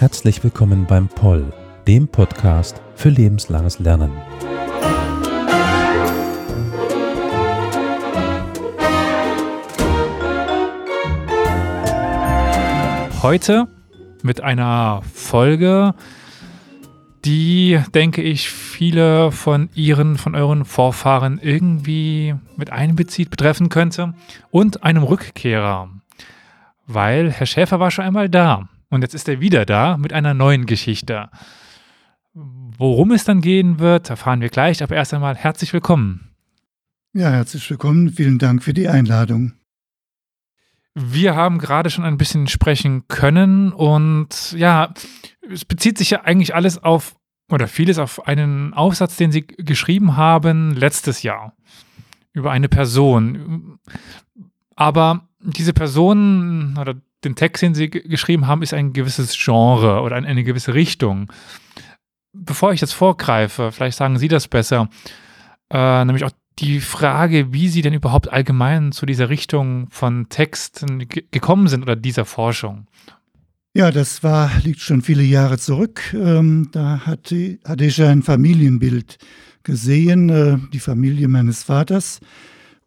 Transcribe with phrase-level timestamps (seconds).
[0.00, 1.52] Herzlich willkommen beim Poll,
[1.86, 4.10] dem Podcast für lebenslanges Lernen.
[13.22, 13.68] Heute
[14.22, 15.94] mit einer Folge,
[17.24, 24.14] die, denke ich, viele von Ihren, von euren Vorfahren irgendwie mit einbezieht, betreffen könnte
[24.50, 25.90] und einem Rückkehrer.
[26.86, 28.68] Weil Herr Schäfer war schon einmal da.
[28.88, 31.28] Und jetzt ist er wieder da mit einer neuen Geschichte.
[32.32, 36.30] Worum es dann gehen wird, erfahren wir gleich, aber erst einmal herzlich willkommen.
[37.12, 38.10] Ja, herzlich willkommen.
[38.10, 39.52] Vielen Dank für die Einladung.
[40.94, 44.92] Wir haben gerade schon ein bisschen sprechen können und ja,
[45.48, 47.14] es bezieht sich ja eigentlich alles auf
[47.50, 51.54] oder vieles auf einen Aufsatz, den Sie geschrieben haben letztes Jahr
[52.32, 53.78] über eine Person.
[54.76, 56.94] Aber diese Person oder
[57.24, 61.30] den Text, den Sie geschrieben haben, ist ein gewisses Genre oder eine gewisse Richtung.
[62.32, 64.88] Bevor ich jetzt vorgreife, vielleicht sagen Sie das besser,
[65.70, 66.30] äh, nämlich auch
[66.60, 71.96] die Frage, wie Sie denn überhaupt allgemein zu dieser Richtung von Texten gekommen sind oder
[71.96, 72.86] dieser Forschung.
[73.72, 76.02] Ja, das war, liegt schon viele Jahre zurück.
[76.12, 79.18] Ähm, da hatte, hatte ich ein Familienbild
[79.62, 82.20] gesehen, äh, die Familie meines Vaters.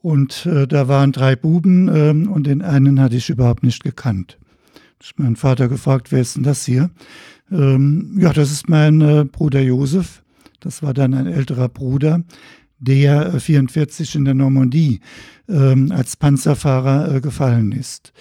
[0.02, 4.38] Und äh, da waren drei Buben äh, und den einen hatte ich überhaupt nicht gekannt.
[5.02, 6.90] Ich habe meinen Vater gefragt, wer ist denn das hier?
[7.50, 10.24] Ähm, ja, das ist mein äh, Bruder Josef.
[10.60, 12.24] Das war dann ein älterer Bruder,
[12.84, 15.00] der 44 äh, in der Normandie
[15.48, 18.14] ähm, als Panzerfahrer äh, gefallen ist.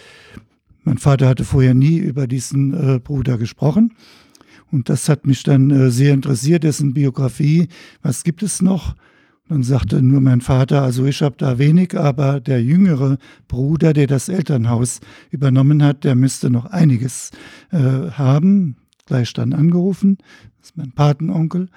[0.85, 3.95] Mein Vater hatte vorher nie über diesen äh, Bruder gesprochen.
[4.71, 7.69] Und das hat mich dann sehr interessiert, dessen Biografie.
[8.01, 8.97] Was gibt es noch?
[9.49, 13.19] Dann sagte nur mein Vater, also ich habe da wenig, aber der jüngere
[13.49, 17.33] Bruder, der das Elternhaus übernommen hat, der müsste noch einiges
[17.71, 17.79] äh,
[18.13, 18.77] haben.
[19.05, 20.17] Gleich dann angerufen,
[20.59, 21.69] das ist mein Patenonkel.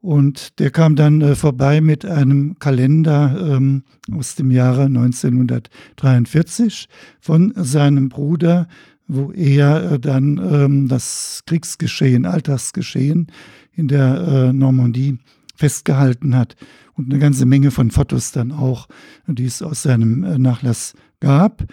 [0.00, 6.88] Und der kam dann äh, vorbei mit einem Kalender ähm, aus dem Jahre 1943
[7.20, 8.66] von seinem Bruder,
[9.06, 13.26] wo er äh, dann ähm, das Kriegsgeschehen, Alltagsgeschehen
[13.74, 15.18] in der äh, Normandie
[15.54, 16.56] festgehalten hat
[16.94, 18.88] und eine ganze Menge von Fotos dann auch,
[19.26, 21.66] die es aus seinem äh, Nachlass gab.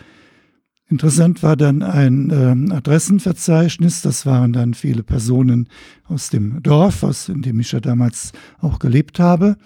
[0.90, 4.02] Interessant war dann ein äh, Adressenverzeichnis.
[4.02, 5.68] Das waren dann viele Personen
[6.06, 9.58] aus dem Dorf, aus in dem ich ja damals auch gelebt habe.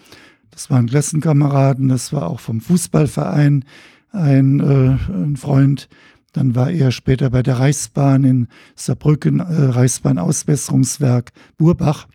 [0.50, 3.66] Das waren Klassenkameraden, das war auch vom Fußballverein
[4.12, 5.90] ein, äh, ein Freund.
[6.34, 12.08] Dann war er später bei der Reichsbahn in Saarbrücken, äh, Reichsbahn-Ausbesserungswerk Burbach.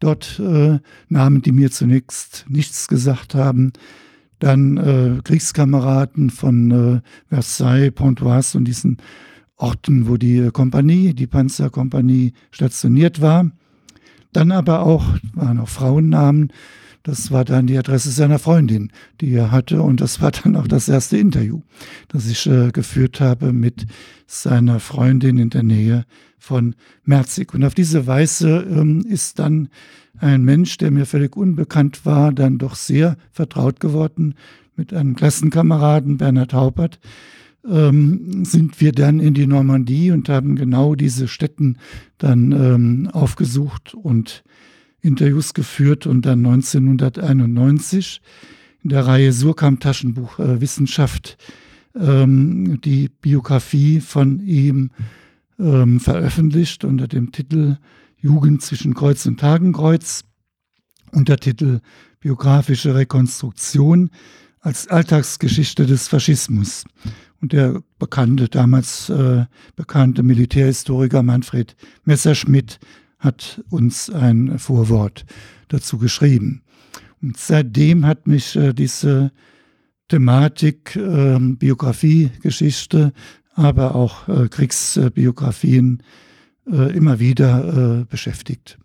[0.00, 3.72] Dort äh, Namen, die mir zunächst nichts gesagt haben.
[4.38, 8.98] Dann äh, Kriegskameraden von äh, Versailles, Pontoise und diesen
[9.56, 13.50] Orten, wo die Kompanie, die Panzerkompanie stationiert war.
[14.32, 16.52] Dann aber auch, waren auch Frauennamen,
[17.04, 18.90] das war dann die Adresse seiner Freundin,
[19.20, 19.82] die er hatte.
[19.82, 21.60] Und das war dann auch das erste Interview,
[22.08, 23.86] das ich äh, geführt habe mit
[24.26, 26.06] seiner Freundin in der Nähe
[26.38, 26.74] von
[27.04, 27.52] Merzig.
[27.52, 29.68] Und auf diese Weise ähm, ist dann
[30.18, 34.34] ein Mensch, der mir völlig unbekannt war, dann doch sehr vertraut geworden
[34.76, 36.98] mit einem Klassenkameraden, Bernhard Haupert,
[37.68, 41.78] ähm, sind wir dann in die Normandie und haben genau diese Städten
[42.18, 44.44] dann ähm, aufgesucht und
[45.00, 48.20] Interviews geführt und dann 1991
[48.82, 51.38] in der Reihe Surkamp Taschenbuch äh, Wissenschaft
[51.94, 54.90] ähm, die Biografie von ihm
[55.58, 57.78] ähm, veröffentlicht unter dem Titel
[58.24, 60.24] Jugend zwischen Kreuz und Tagenkreuz,
[61.12, 61.80] Untertitel
[62.20, 64.10] Biografische Rekonstruktion
[64.60, 66.86] als Alltagsgeschichte des Faschismus.
[67.42, 69.44] Und der bekannte, damals äh,
[69.76, 72.78] bekannte Militärhistoriker Manfred Messerschmidt
[73.18, 75.26] hat uns ein Vorwort
[75.68, 76.62] dazu geschrieben.
[77.20, 79.32] Und seitdem hat mich äh, diese
[80.08, 82.30] Thematik, äh, Biografie,
[83.54, 86.02] aber auch äh, Kriegsbiografien äh,
[86.66, 88.78] immer wieder äh, beschäftigt.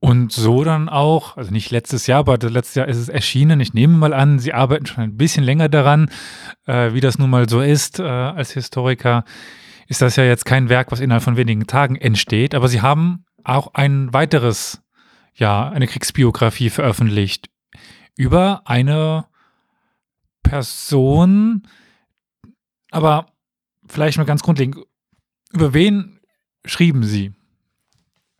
[0.00, 3.60] Und so dann auch, also nicht letztes Jahr, aber letztes Jahr ist es erschienen.
[3.60, 6.10] Ich nehme mal an, Sie arbeiten schon ein bisschen länger daran,
[6.66, 9.24] äh, wie das nun mal so ist als Historiker.
[9.88, 13.24] Ist das ja jetzt kein Werk, was innerhalb von wenigen Tagen entsteht, aber Sie haben
[13.44, 14.82] auch ein weiteres,
[15.34, 17.48] ja, eine Kriegsbiografie veröffentlicht
[18.16, 19.26] über eine
[20.42, 21.66] Person,
[22.90, 23.26] aber
[23.88, 24.78] vielleicht mal ganz grundlegend,
[25.52, 26.13] über wen
[26.64, 27.32] schrieben Sie?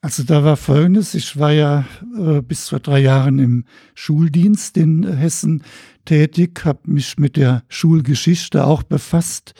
[0.05, 1.87] Also da war Folgendes, ich war ja
[2.19, 5.63] äh, bis vor drei Jahren im Schuldienst in Hessen
[6.05, 9.55] tätig, habe mich mit der Schulgeschichte auch befasst.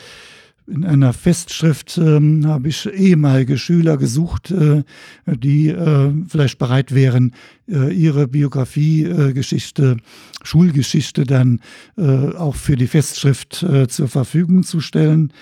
[0.67, 4.83] In einer Festschrift ähm, habe ich ehemalige Schüler gesucht, äh,
[5.27, 7.33] die äh, vielleicht bereit wären,
[7.67, 9.97] äh, ihre Biografie, äh, Geschichte,
[10.43, 11.61] Schulgeschichte dann
[11.97, 15.33] äh, auch für die Festschrift zur Verfügung zu stellen.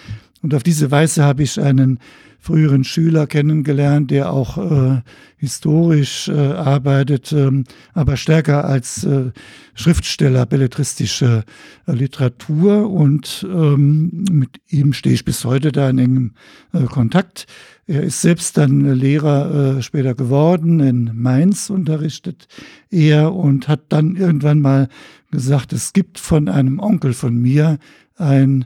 [0.42, 1.98] Und auf diese Weise habe ich einen
[2.42, 5.00] früheren Schüler kennengelernt, der auch äh,
[5.36, 7.62] historisch äh, arbeitet, ähm,
[7.94, 9.30] aber stärker als äh,
[9.74, 11.44] Schriftsteller belletristische
[11.86, 12.90] äh, Literatur.
[12.90, 16.32] Und ähm, mit ihm stehe ich bis heute da in engem
[16.72, 17.46] äh, Kontakt.
[17.86, 22.48] Er ist selbst dann Lehrer äh, später geworden, in Mainz unterrichtet
[22.90, 24.88] er und hat dann irgendwann mal
[25.30, 27.78] gesagt, es gibt von einem Onkel von mir
[28.16, 28.64] ein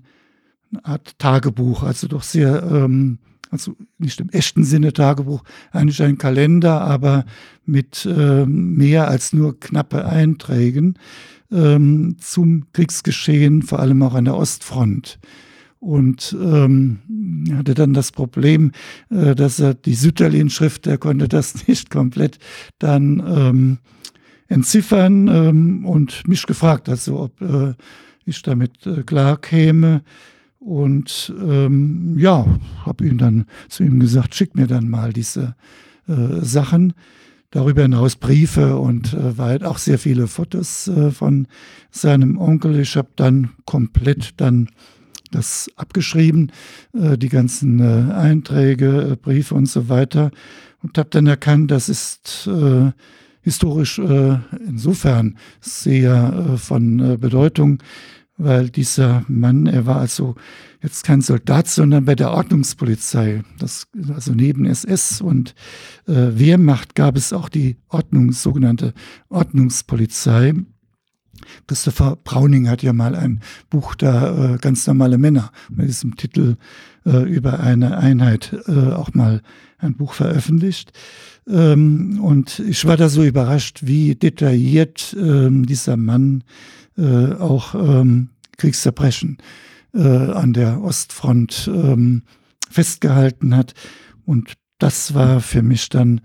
[0.82, 3.18] Art Tagebuch, also doch sehr ähm,
[3.50, 7.24] also nicht im echten Sinne Tagebuch, eigentlich ein Kalender, aber
[7.64, 10.98] mit ähm, mehr als nur knappe Einträgen
[11.50, 15.18] ähm, zum Kriegsgeschehen, vor allem auch an der Ostfront.
[15.78, 16.98] Und ähm,
[17.54, 18.72] hatte dann das Problem,
[19.10, 22.38] äh, dass er die Sütterlin-Schrift, er konnte das nicht komplett
[22.78, 23.78] dann ähm,
[24.48, 27.74] entziffern ähm, und mich gefragt, also ob äh,
[28.24, 30.02] ich damit äh, klar käme.
[30.66, 32.44] Und ähm, ja,
[32.84, 35.54] habe ihm dann zu ihm gesagt, schick mir dann mal diese
[36.08, 36.92] äh, Sachen.
[37.52, 41.46] Darüber hinaus Briefe und äh, weit auch sehr viele Fotos äh, von
[41.92, 42.80] seinem Onkel.
[42.80, 44.68] Ich habe dann komplett dann
[45.30, 46.50] das abgeschrieben,
[46.94, 50.32] äh, die ganzen äh, Einträge, äh, Briefe und so weiter.
[50.82, 52.90] Und habe dann erkannt, das ist äh,
[53.42, 57.78] historisch äh, insofern sehr äh, von äh, Bedeutung,
[58.38, 60.34] weil dieser Mann, er war also
[60.82, 65.54] jetzt kein Soldat, sondern bei der Ordnungspolizei, das, also neben SS und
[66.06, 68.92] äh, Wehrmacht gab es auch die Ordnung, sogenannte
[69.28, 70.54] Ordnungspolizei.
[71.66, 73.40] Christopher Browning hat ja mal ein
[73.70, 76.56] Buch da, äh, ganz normale Männer, mit diesem Titel
[77.04, 79.42] äh, über eine Einheit äh, auch mal
[79.78, 80.92] ein Buch veröffentlicht.
[81.48, 86.44] Ähm, und ich war da so überrascht, wie detailliert ähm, dieser Mann
[86.96, 89.38] äh, auch ähm, Kriegsverbrechen
[89.94, 92.22] äh, an der Ostfront ähm,
[92.70, 93.74] festgehalten hat.
[94.24, 96.20] Und das war für mich dann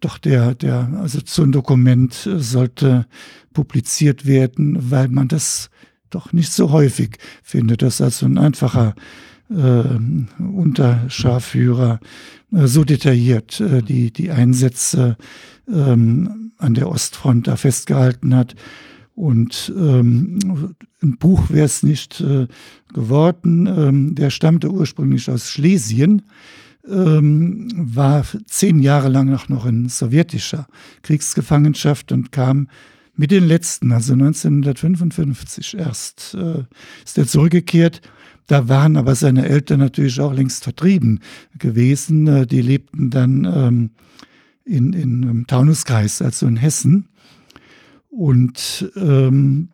[0.00, 3.06] doch der, der, also so ein Dokument sollte
[3.52, 5.70] publiziert werden, weil man das
[6.10, 8.94] doch nicht so häufig findet, dass also ein einfacher
[9.50, 12.00] äh, Unterscharführer
[12.52, 15.16] äh, so detailliert äh, die, die Einsätze
[15.68, 18.54] ähm, an der Ostfront da festgehalten hat.
[19.14, 22.46] Und ähm, ein Buch wäre es nicht äh,
[22.92, 23.66] geworden.
[23.66, 26.22] Ähm, der stammte ursprünglich aus Schlesien,
[26.88, 30.66] ähm, war zehn Jahre lang noch in sowjetischer
[31.02, 32.68] Kriegsgefangenschaft und kam
[33.14, 36.64] mit den letzten, also 1955 erst, äh,
[37.04, 38.00] ist er zurückgekehrt.
[38.46, 41.20] Da waren aber seine Eltern natürlich auch längst vertrieben
[41.58, 42.26] gewesen.
[42.26, 43.90] Äh, die lebten dann ähm,
[44.64, 47.08] in, in, im Taunuskreis, also in Hessen.
[48.12, 49.70] Und ähm,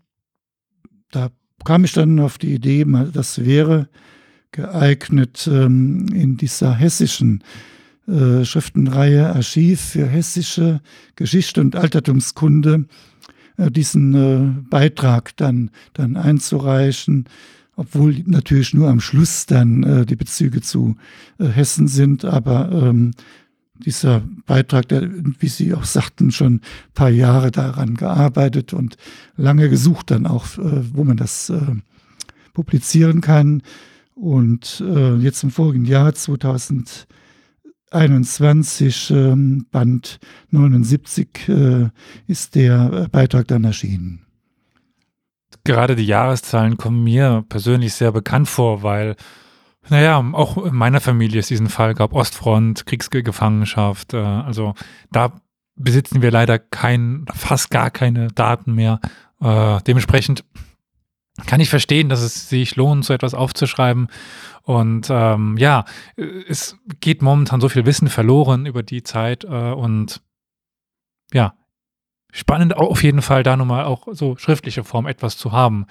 [1.10, 1.30] da
[1.64, 3.88] kam ich dann auf die Idee, das wäre
[4.52, 7.42] geeignet ähm, in dieser hessischen
[8.06, 10.80] äh, Schriftenreihe Archiv für hessische
[11.16, 12.86] Geschichte und Altertumskunde
[13.56, 17.24] äh, diesen äh, Beitrag dann, dann einzureichen,
[17.74, 20.94] obwohl natürlich nur am Schluss dann äh, die Bezüge zu
[21.40, 23.10] äh, Hessen sind, aber ähm,
[23.84, 25.08] dieser Beitrag, der,
[25.38, 26.62] wie Sie auch sagten, schon ein
[26.94, 28.96] paar Jahre daran gearbeitet und
[29.36, 31.60] lange gesucht dann auch, äh, wo man das äh,
[32.52, 33.62] publizieren kann.
[34.14, 40.18] Und äh, jetzt im vorigen Jahr 2021, ähm, Band
[40.50, 41.90] 79, äh,
[42.26, 44.22] ist der Beitrag dann erschienen.
[45.64, 49.14] Gerade die Jahreszahlen kommen mir persönlich sehr bekannt vor, weil
[49.90, 54.14] naja, auch in meiner Familie ist diesen Fall, gab Ostfront, Kriegsgefangenschaft.
[54.14, 54.74] Äh, also
[55.10, 55.40] da
[55.76, 59.00] besitzen wir leider kein, fast gar keine Daten mehr.
[59.40, 60.44] Äh, dementsprechend
[61.46, 64.08] kann ich verstehen, dass es sich lohnt, so etwas aufzuschreiben.
[64.62, 65.84] Und ähm, ja,
[66.16, 70.20] es geht momentan so viel Wissen verloren über die Zeit äh, und
[71.32, 71.54] ja,
[72.32, 75.86] spannend auf jeden Fall da nochmal auch so schriftliche Form etwas zu haben.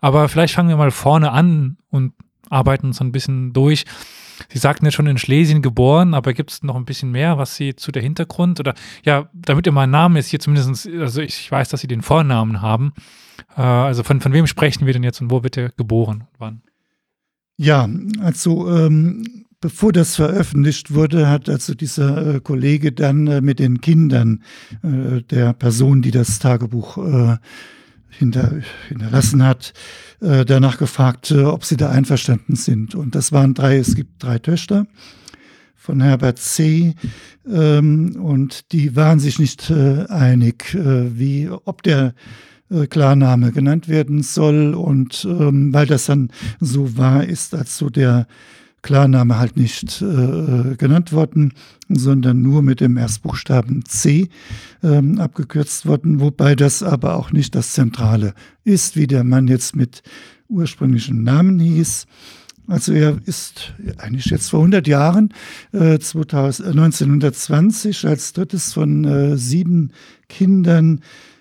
[0.00, 2.14] Aber vielleicht fangen wir mal vorne an und
[2.50, 3.84] arbeiten uns ein bisschen durch.
[4.52, 7.56] Sie sagten ja schon in Schlesien geboren, aber gibt es noch ein bisschen mehr, was
[7.56, 8.74] Sie zu der Hintergrund oder
[9.04, 12.02] ja, damit ihr mal einen Namen ist, hier zumindest, also ich weiß, dass Sie den
[12.02, 12.92] Vornamen haben.
[13.56, 16.24] Äh, also von, von wem sprechen wir denn jetzt und wo wird er geboren?
[16.38, 16.62] Wann?
[17.56, 17.88] Ja,
[18.20, 23.80] also ähm, bevor das veröffentlicht wurde, hat also dieser äh, Kollege dann äh, mit den
[23.80, 24.42] Kindern
[24.82, 27.36] äh, der Person, die das Tagebuch äh,
[28.18, 28.52] hinter,
[28.88, 29.72] hinterlassen hat,
[30.20, 32.94] äh, danach gefragt, äh, ob sie da einverstanden sind.
[32.94, 34.86] Und das waren drei, es gibt drei Töchter
[35.74, 36.94] von Herbert C.
[37.50, 42.14] Ähm, und die waren sich nicht einig, wie, ob der
[42.90, 44.74] Klarname genannt werden soll.
[44.74, 46.30] Und ähm, weil das dann
[46.60, 48.26] so war, ist also der
[48.86, 51.54] Klarname halt nicht äh, genannt worden,
[51.88, 54.28] sondern nur mit dem Erstbuchstaben C
[54.84, 59.74] ähm, abgekürzt worden, wobei das aber auch nicht das Zentrale ist, wie der Mann jetzt
[59.74, 60.04] mit
[60.48, 62.06] ursprünglichem Namen hieß.
[62.68, 65.34] Also er ist eigentlich jetzt vor 100 Jahren,
[65.72, 69.90] äh, 2000, 1920, äh, als drittes von äh, sieben
[70.28, 71.00] Kindern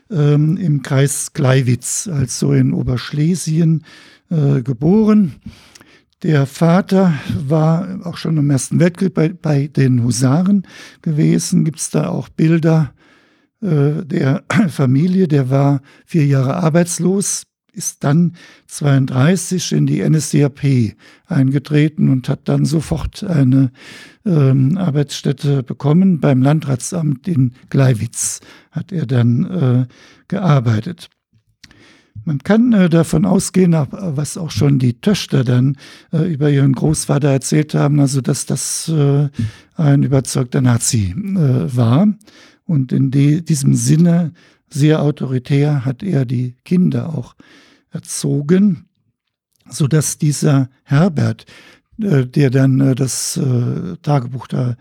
[0.10, 3.84] ähm, im Kreis Gleiwitz, also in Oberschlesien,
[4.32, 5.36] äh, geboren.
[6.25, 7.13] Der Vater
[7.48, 10.65] war auch schon im Ersten Weltkrieg bei, bei den Husaren
[11.03, 11.63] gewesen.
[11.65, 12.96] Gibt es da auch Bilder
[13.62, 15.27] äh, der Familie?
[15.27, 20.96] Der war vier Jahre arbeitslos, ist dann 32 in die NSDAP
[21.27, 23.72] eingetreten und hat dann sofort eine
[24.25, 26.22] ähm, Arbeitsstätte bekommen.
[26.22, 28.39] Beim Landratsamt in Gleiwitz
[28.72, 29.86] hat er dann äh,
[30.27, 31.12] gearbeitet.
[32.24, 35.77] Man kann äh, davon ausgehen, was auch schon die Töchter dann
[36.12, 39.29] äh, über ihren Großvater erzählt haben, also dass das äh,
[39.75, 42.07] ein überzeugter Nazi äh, war.
[42.65, 44.34] Und in diesem Sinne
[44.69, 47.36] sehr autoritär hat er die Kinder auch
[47.91, 48.86] erzogen,
[49.69, 51.45] so dass dieser Herbert,
[52.01, 53.39] äh, der dann äh, das
[54.01, 54.77] Tagebuch da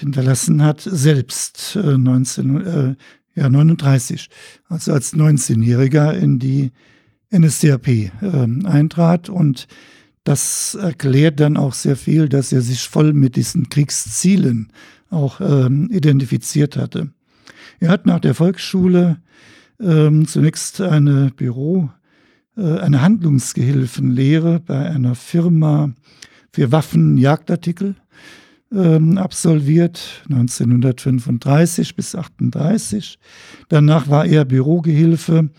[0.00, 2.96] hinterlassen hat, selbst 19,
[3.38, 4.28] ja, 39,
[4.68, 6.72] also als 19-Jähriger in die
[7.30, 8.10] NSDAP äh,
[8.64, 9.68] eintrat und
[10.24, 14.72] das erklärt dann auch sehr viel, dass er sich voll mit diesen Kriegszielen
[15.08, 17.10] auch ähm, identifiziert hatte.
[17.80, 19.18] Er hat nach der Volksschule
[19.80, 21.88] ähm, zunächst eine Büro,
[22.56, 25.92] äh, eine Handlungsgehilfenlehre bei einer Firma
[26.52, 27.94] für Waffen, Jagdartikel
[28.72, 33.18] ähm, absolviert, 1935 bis 38.
[33.68, 35.50] Danach war er Bürogehilfe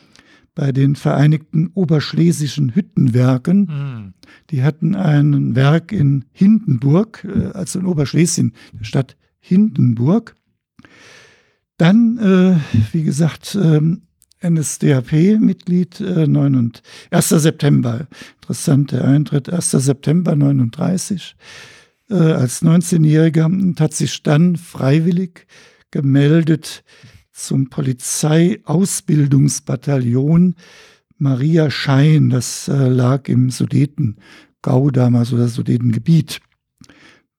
[0.55, 3.59] bei den Vereinigten Oberschlesischen Hüttenwerken.
[3.59, 4.13] Mhm.
[4.49, 10.35] Die hatten ein Werk in Hindenburg, äh, also in Oberschlesien, der Stadt Hindenburg.
[11.77, 12.57] Dann, äh,
[12.91, 14.01] wie gesagt, ähm,
[14.41, 16.27] NSDAP-Mitglied, äh,
[17.11, 17.29] 1.
[17.39, 18.07] September,
[18.41, 19.71] interessant, der Eintritt, 1.
[19.71, 21.35] September 39
[22.09, 25.45] äh, als 19-Jähriger und hat sich dann freiwillig
[25.91, 26.83] gemeldet
[27.31, 30.55] zum Polizeiausbildungsbataillon
[31.17, 32.29] Maria Schein.
[32.29, 36.39] Das äh, lag im Sudetengau damals oder Sudetengebiet.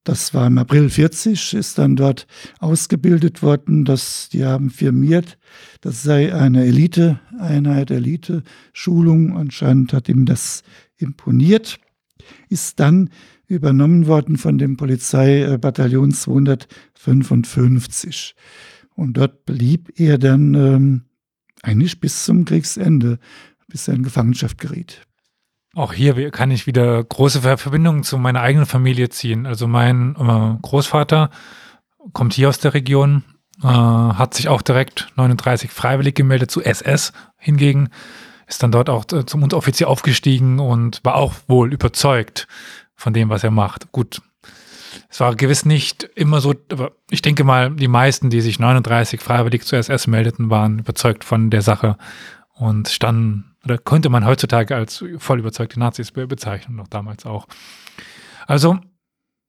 [0.05, 2.27] Das war im April 40, ist dann dort
[2.59, 3.85] ausgebildet worden.
[3.85, 5.37] Das, die haben firmiert,
[5.83, 9.37] das sei eine Elite-Einheit, Elite-Schulung.
[9.37, 10.63] Anscheinend hat ihm das
[10.97, 11.81] imponiert.
[12.49, 13.11] Ist dann
[13.51, 18.35] übernommen worden von dem Polizeibataillon 255.
[18.95, 21.03] Und dort blieb er dann ähm,
[21.63, 23.19] eigentlich bis zum Kriegsende,
[23.69, 25.03] bis er in Gefangenschaft geriet.
[25.75, 29.47] Auch hier kann ich wieder große Verbindungen zu meiner eigenen Familie ziehen.
[29.47, 31.31] Also mein äh, Großvater
[32.13, 33.25] kommt hier aus der Region,
[33.63, 37.13] äh, hat sich auch direkt 39 freiwillig gemeldet zu SS.
[37.37, 37.91] Hingegen
[38.49, 42.49] ist dann dort auch äh, zum Unteroffizier aufgestiegen und war auch wohl überzeugt
[43.01, 43.93] von dem, was er macht.
[43.93, 44.21] Gut,
[45.09, 49.21] es war gewiss nicht immer so, aber ich denke mal, die meisten, die sich 39
[49.21, 51.97] freiwillig zur SS meldeten, waren überzeugt von der Sache
[52.55, 57.47] und standen, oder könnte man heutzutage als voll überzeugte Nazis bezeichnen, noch damals auch.
[58.47, 58.79] Also,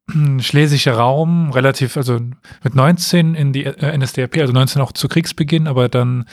[0.39, 2.19] schlesischer Raum, relativ, also
[2.63, 6.25] mit 19 in die äh, NSDAP, also 19 auch zu Kriegsbeginn, aber dann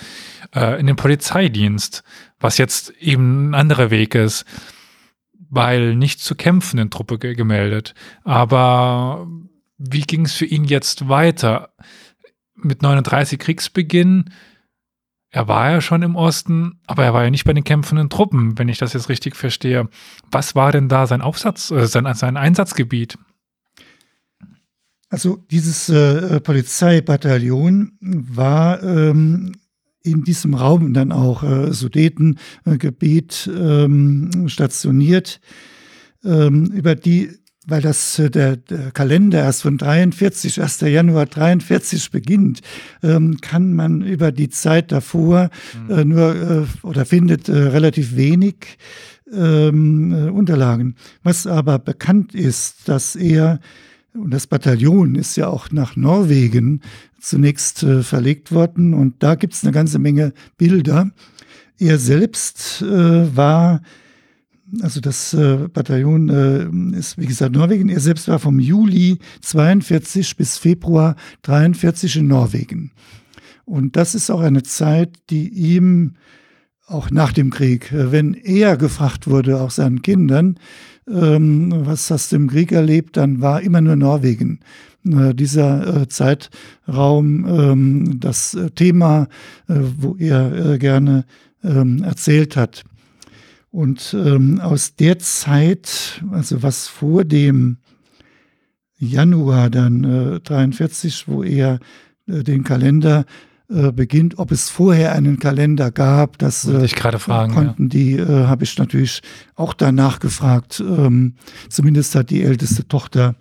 [0.54, 2.04] äh, in den Polizeidienst,
[2.38, 4.44] was jetzt eben ein anderer Weg ist
[5.50, 7.94] weil nicht zu kämpfenden Truppe ge gemeldet.
[8.24, 9.26] Aber
[9.78, 11.70] wie ging es für ihn jetzt weiter?
[12.54, 14.30] Mit 39 Kriegsbeginn,
[15.30, 18.58] er war ja schon im Osten, aber er war ja nicht bei den kämpfenden Truppen,
[18.58, 19.88] wenn ich das jetzt richtig verstehe.
[20.30, 23.18] Was war denn da sein Aufsatz, äh, sein, sein Einsatzgebiet?
[25.10, 29.52] Also dieses äh, Polizeibataillon war ähm,
[30.02, 35.40] in diesem Raum dann auch äh, Sudetengebiet ähm, stationiert.
[36.24, 37.30] Ähm, über die
[37.68, 40.80] weil das äh, der, der, Kalender erst von 43, 1.
[40.80, 42.60] Januar 43 beginnt,
[43.02, 45.50] ähm, kann man über die Zeit davor
[45.86, 45.94] mhm.
[45.94, 48.78] äh, nur äh, oder findet äh, relativ wenig
[49.32, 50.96] ähm, äh, Unterlagen.
[51.22, 53.60] Was aber bekannt ist, dass er
[54.14, 56.80] und das Bataillon ist ja auch nach Norwegen
[57.20, 61.10] zunächst äh, verlegt worden und da gibt es eine ganze Menge Bilder.
[61.78, 63.82] Er selbst war
[64.82, 67.88] also das äh, Bataillon äh, ist, wie gesagt, Norwegen.
[67.88, 72.92] Er selbst war vom Juli 42 bis Februar 43 in Norwegen.
[73.64, 76.14] Und das ist auch eine Zeit, die ihm
[76.86, 80.58] auch nach dem Krieg, äh, wenn er gefragt wurde, auch seinen Kindern,
[81.10, 84.60] ähm, was hast du im Krieg erlebt, dann war immer nur Norwegen.
[85.06, 89.28] Äh, dieser äh, Zeitraum, ähm, das äh, Thema,
[89.68, 91.24] äh, wo er gerne
[91.62, 92.84] ähm, erzählt hat.
[93.70, 97.78] Und ähm, aus der Zeit, also was vor dem
[98.98, 101.78] Januar dann äh, 43, wo er
[102.26, 103.24] äh, den Kalender
[103.70, 107.88] äh, beginnt, ob es vorher einen Kalender gab, das äh, ich gerade fragen, konnten ja.
[107.88, 109.20] die, äh, habe ich natürlich
[109.56, 110.80] auch danach gefragt.
[110.80, 111.34] Ähm,
[111.68, 113.34] zumindest hat die älteste Tochter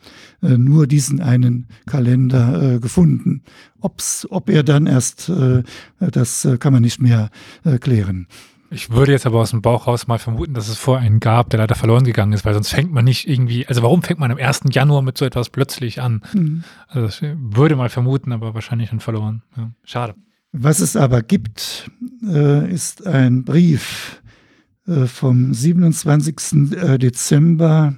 [0.43, 3.41] äh, nur diesen einen Kalender äh, gefunden.
[3.79, 5.63] Ob's, ob er dann erst, äh,
[5.99, 7.29] das äh, kann man nicht mehr
[7.63, 8.27] äh, klären.
[8.69, 11.49] Ich würde jetzt aber aus dem Bauch raus mal vermuten, dass es vorher einen gab,
[11.49, 14.31] der leider verloren gegangen ist, weil sonst fängt man nicht irgendwie, also warum fängt man
[14.31, 14.61] am 1.
[14.71, 16.21] Januar mit so etwas plötzlich an?
[16.33, 16.63] Mhm.
[16.87, 19.43] Also das würde mal vermuten, aber wahrscheinlich dann verloren.
[19.55, 20.15] Ja, schade.
[20.51, 21.89] Was es aber gibt,
[22.25, 24.21] äh, ist ein Brief
[24.87, 26.73] äh, vom 27.
[26.73, 27.95] Äh, Dezember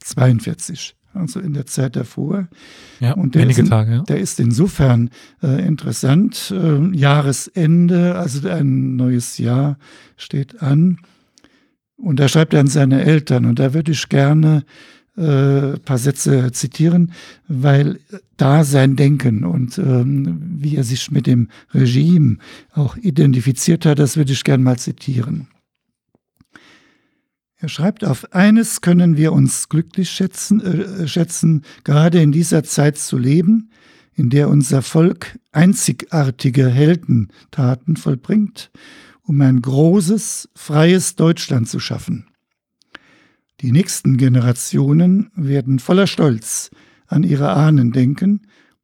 [0.00, 2.48] 42 also in der Zeit davor.
[3.00, 3.92] Ja, und wenige ist, Tage.
[3.92, 4.02] Ja.
[4.02, 5.10] Der ist insofern
[5.42, 6.52] äh, interessant.
[6.54, 9.78] Äh, Jahresende, also ein neues Jahr
[10.16, 10.98] steht an.
[11.96, 13.46] Und da schreibt er an seine Eltern.
[13.46, 14.64] Und da würde ich gerne
[15.16, 17.12] äh, paar Sätze zitieren,
[17.46, 18.00] weil
[18.36, 22.38] da sein Denken und ähm, wie er sich mit dem Regime
[22.72, 25.46] auch identifiziert hat, das würde ich gerne mal zitieren.
[27.64, 32.98] Er schreibt auf, eines können wir uns glücklich schätzen, äh, schätzen, gerade in dieser Zeit
[32.98, 33.70] zu leben,
[34.12, 38.70] in der unser Volk einzigartige Heldentaten vollbringt,
[39.22, 42.26] um ein großes, freies Deutschland zu schaffen.
[43.62, 46.70] Die nächsten Generationen werden voller Stolz
[47.06, 48.42] an ihre Ahnen denken,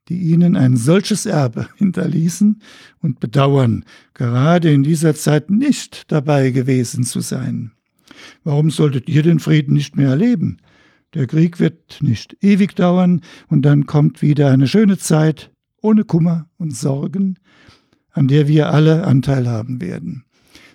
[0.09, 2.63] die ihnen ein solches Erbe hinterließen
[3.03, 7.73] und bedauern, gerade in dieser Zeit nicht dabei gewesen zu sein.
[8.45, 10.59] Warum solltet ihr den Frieden nicht mehr erleben?
[11.15, 15.51] Der Krieg wird nicht ewig dauern und dann kommt wieder eine schöne Zeit
[15.83, 17.39] ohne Kummer und Sorgen,
[18.13, 20.25] an der wir alle Anteil haben werden.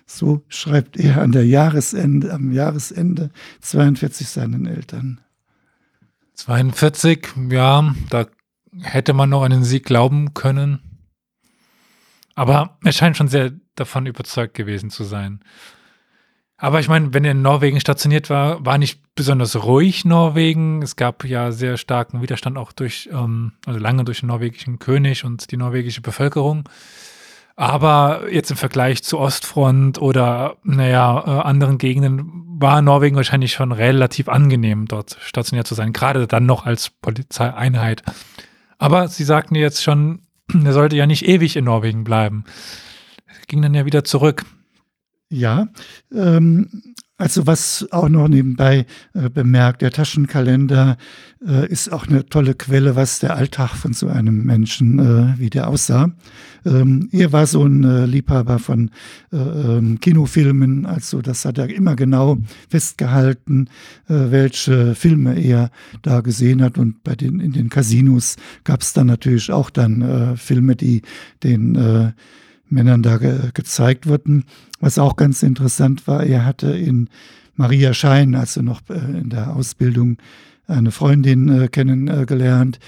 [0.06, 3.30] So schreibt er an der Jahresende, am Jahresende
[3.60, 5.20] 42 seinen Eltern.
[6.34, 8.26] 42, ja, da
[8.82, 10.80] hätte man noch an den Sieg glauben können.
[12.34, 15.40] Aber er scheint schon sehr davon überzeugt gewesen zu sein.
[16.58, 20.80] Aber ich meine, wenn er in Norwegen stationiert war, war nicht besonders ruhig Norwegen.
[20.80, 25.24] Es gab ja sehr starken Widerstand auch durch, ähm, also lange durch den norwegischen König
[25.24, 26.66] und die norwegische Bevölkerung.
[27.56, 33.72] Aber jetzt im Vergleich zu Ostfront oder, naja, äh, anderen Gegenden war Norwegen wahrscheinlich schon
[33.72, 38.02] relativ angenehm, dort stationiert zu sein, gerade dann noch als Polizeieinheit.
[38.78, 40.20] Aber Sie sagten jetzt schon,
[40.64, 42.44] er sollte ja nicht ewig in Norwegen bleiben.
[43.46, 44.44] Ging dann ja wieder zurück.
[45.28, 45.68] Ja,
[46.12, 46.68] ähm,
[47.18, 48.84] also was auch noch nebenbei
[49.14, 50.98] äh, bemerkt, der Taschenkalender
[51.44, 55.48] äh, ist auch eine tolle Quelle, was der Alltag von so einem Menschen, äh, wie
[55.48, 56.12] der aussah.
[56.66, 58.90] Ähm, er war so ein äh, Liebhaber von
[59.32, 62.36] äh, ähm, Kinofilmen, also das hat er immer genau
[62.68, 63.68] festgehalten,
[64.08, 65.70] äh, welche Filme er
[66.02, 66.76] da gesehen hat.
[66.76, 71.02] Und bei den in den Casinos gab es dann natürlich auch dann Filme, die
[71.42, 72.14] den
[72.68, 74.44] Männern da ge gezeigt wurden.
[74.80, 77.08] Was auch ganz interessant war, er hatte in
[77.54, 80.18] Maria Schein, also noch äh, in der Ausbildung,
[80.68, 82.78] eine Freundin äh, kennengelernt.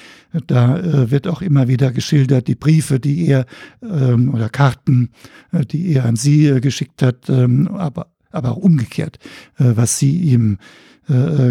[0.47, 3.47] Da äh, wird auch immer wieder geschildert, die Briefe, die er
[3.83, 5.11] ähm, oder Karten,
[5.53, 9.19] äh, die er an sie äh, geschickt hat, ähm, aber, aber auch umgekehrt,
[9.59, 10.59] äh, was sie ihm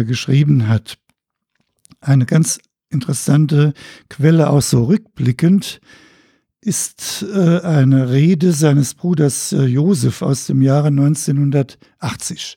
[0.06, 0.98] geschrieben hat.
[2.00, 2.60] Eine ganz
[2.90, 3.72] interessante
[4.08, 5.80] Quelle, auch so rückblickend,
[6.60, 12.56] ist äh, eine Rede seines Bruders äh, Josef aus dem Jahre 1980.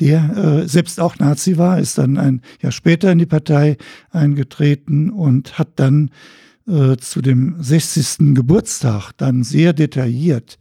[0.00, 3.76] Der äh, selbst auch Nazi war, ist dann ein Jahr später in die Partei
[4.10, 6.10] eingetreten und hat dann
[7.00, 8.34] zu dem 60.
[8.34, 10.58] Geburtstag dann sehr detailliert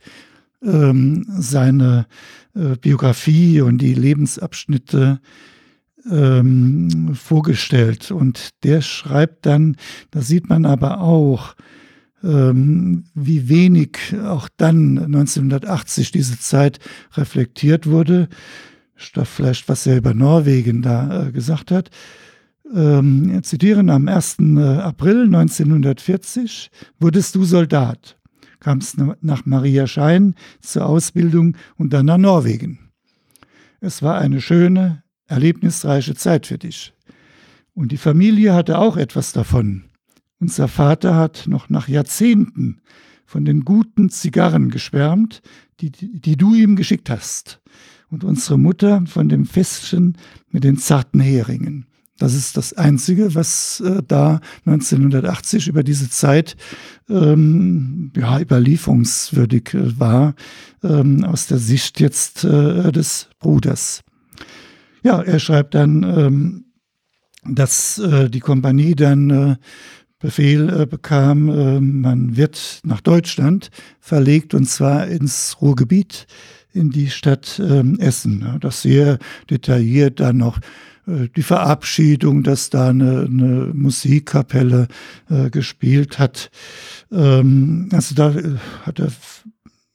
[0.64, 2.08] ähm, seine
[2.82, 5.20] Biografie und die Lebensabschnitte
[6.10, 8.10] ähm, vorgestellt.
[8.10, 9.76] Und der schreibt dann,
[10.10, 11.54] da sieht man aber auch,
[12.22, 16.80] wie wenig auch dann 1980 diese Zeit
[17.16, 18.28] reflektiert wurde.
[18.96, 21.90] Vielleicht, was er über Norwegen da äh, gesagt hat.
[22.74, 24.38] Ähm, zitieren, am 1.
[24.40, 28.18] Äh, April 1940 wurdest du Soldat,
[28.60, 32.92] kamst nach Maria Schein zur Ausbildung und dann nach Norwegen.
[33.80, 36.94] Es war eine schöne, erlebnisreiche Zeit für dich.
[37.74, 39.88] Und die Familie hatte auch etwas davon.
[40.39, 42.82] Unser Vater hat noch nach Jahrzehnten
[43.25, 45.41] von den guten Zigarren geschwärmt,
[45.82, 47.62] die, die du ihm geschickt hast.
[48.10, 50.17] Und unsere Mutter von dem Festchen
[50.49, 51.86] mit den zarten Heringen.
[52.17, 56.58] Das ist das Einzige, was äh, da 1980 über diese Zeit
[57.10, 60.36] ähm, ja, überlieferungswürdig äh, war,
[60.84, 64.02] ähm, aus der Sicht jetzt äh, des Bruders.
[65.02, 66.65] Ja, er schreibt dann, ähm,
[67.45, 69.56] dass äh, die Kompanie dann äh,
[70.20, 76.28] Befehl äh, bekam, äh, man wird nach Deutschland verlegt und zwar ins Ruhrgebiet,
[76.74, 78.58] in die Stadt ähm, Essen.
[78.60, 79.18] Das sehr
[79.50, 80.60] detailliert dann noch
[81.08, 84.88] äh, die Verabschiedung, dass da eine, eine Musikkapelle
[85.30, 86.52] äh, gespielt hat.
[87.12, 89.12] Ähm, also da äh, hat er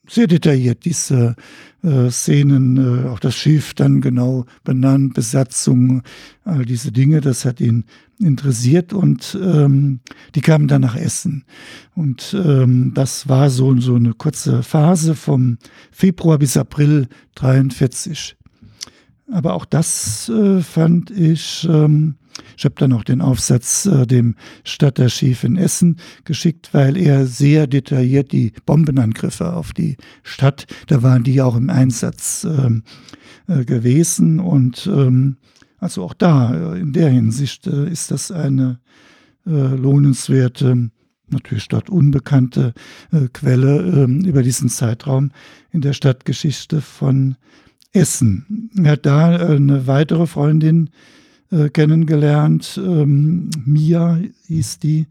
[0.07, 1.35] sehr detailliert diese
[1.83, 6.01] äh, Szenen, äh, auch das Schiff dann genau benannt, Besatzung,
[6.43, 7.85] all diese Dinge, das hat ihn
[8.19, 9.99] interessiert und ähm,
[10.35, 11.43] die kamen dann nach Essen.
[11.95, 15.57] Und ähm, das war so, so eine kurze Phase vom
[15.91, 18.37] Februar bis April 43.
[19.31, 22.15] Aber auch das äh, fand ich ähm,
[22.57, 27.67] ich habe dann auch den Aufsatz äh, dem Stadtarchiv in Essen geschickt, weil er sehr
[27.67, 32.83] detailliert die Bombenangriffe auf die Stadt, da waren die auch im Einsatz ähm,
[33.47, 34.39] äh, gewesen.
[34.39, 35.37] Und ähm,
[35.77, 38.79] also auch da, äh, in der Hinsicht äh, ist das eine
[39.45, 40.89] äh, lohnenswerte,
[41.29, 42.73] natürlich dort unbekannte
[43.11, 45.31] äh, Quelle ähm, über diesen Zeitraum
[45.71, 47.35] in der Stadtgeschichte von
[47.91, 48.69] Essen.
[48.77, 50.91] Er hat da eine weitere Freundin äh,
[51.69, 52.79] kennengelernt.
[52.83, 55.07] Ähm, Mia hieß die.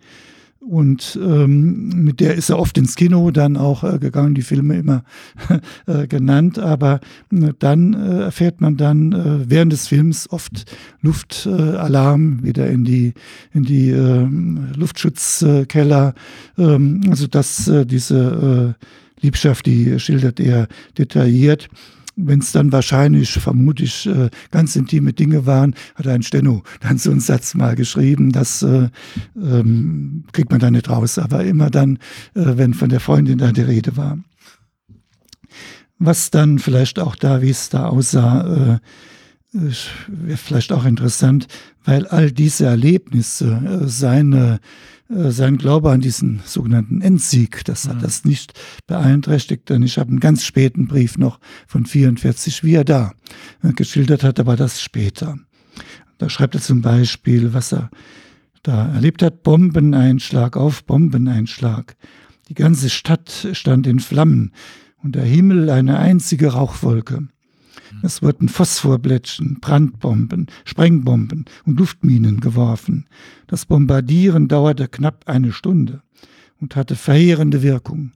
[0.66, 4.78] Und ähm, mit der ist er oft ins Kino dann auch äh, gegangen, die Filme
[4.78, 5.04] immer
[5.86, 6.58] äh, genannt.
[6.58, 10.64] Aber äh, dann äh, erfährt man dann äh, während des Films oft
[11.02, 13.12] Luftalarm wieder in die,
[13.52, 16.14] in die ähm, Luftschutzkeller.
[16.56, 18.74] Ähm, also dass äh, diese
[19.20, 21.68] Liebschaft, die schildert er detailliert
[22.16, 26.98] wenn es dann wahrscheinlich, vermute ich, äh, ganz intime Dinge waren, hat ein Steno dann
[26.98, 28.88] so einen Satz mal geschrieben, das äh,
[29.36, 31.96] ähm, kriegt man dann nicht raus, aber immer dann,
[32.34, 34.18] äh, wenn von der Freundin da die Rede war.
[35.98, 38.78] Was dann vielleicht auch da, wie es da aussah, äh,
[39.54, 41.46] wäre vielleicht auch interessant,
[41.84, 44.60] weil all diese Erlebnisse, äh, seine
[45.08, 48.02] äh, sein Glaube an diesen sogenannten Endsieg, das hat mhm.
[48.02, 48.52] das nicht
[48.86, 53.12] beeinträchtigt, denn ich habe einen ganz späten Brief noch von 44, wie er da
[53.62, 55.38] äh, geschildert hat, aber das später.
[56.18, 57.90] Da schreibt er zum Beispiel, was er
[58.62, 61.96] da erlebt hat, Bombeneinschlag auf Bombeneinschlag.
[62.48, 64.52] Die ganze Stadt stand in Flammen
[65.02, 67.28] und der Himmel eine einzige Rauchwolke.
[68.04, 73.06] Es wurden Phosphorblättchen, Brandbomben, Sprengbomben und Luftminen geworfen.
[73.46, 76.02] Das Bombardieren dauerte knapp eine Stunde
[76.60, 78.12] und hatte verheerende Wirkung.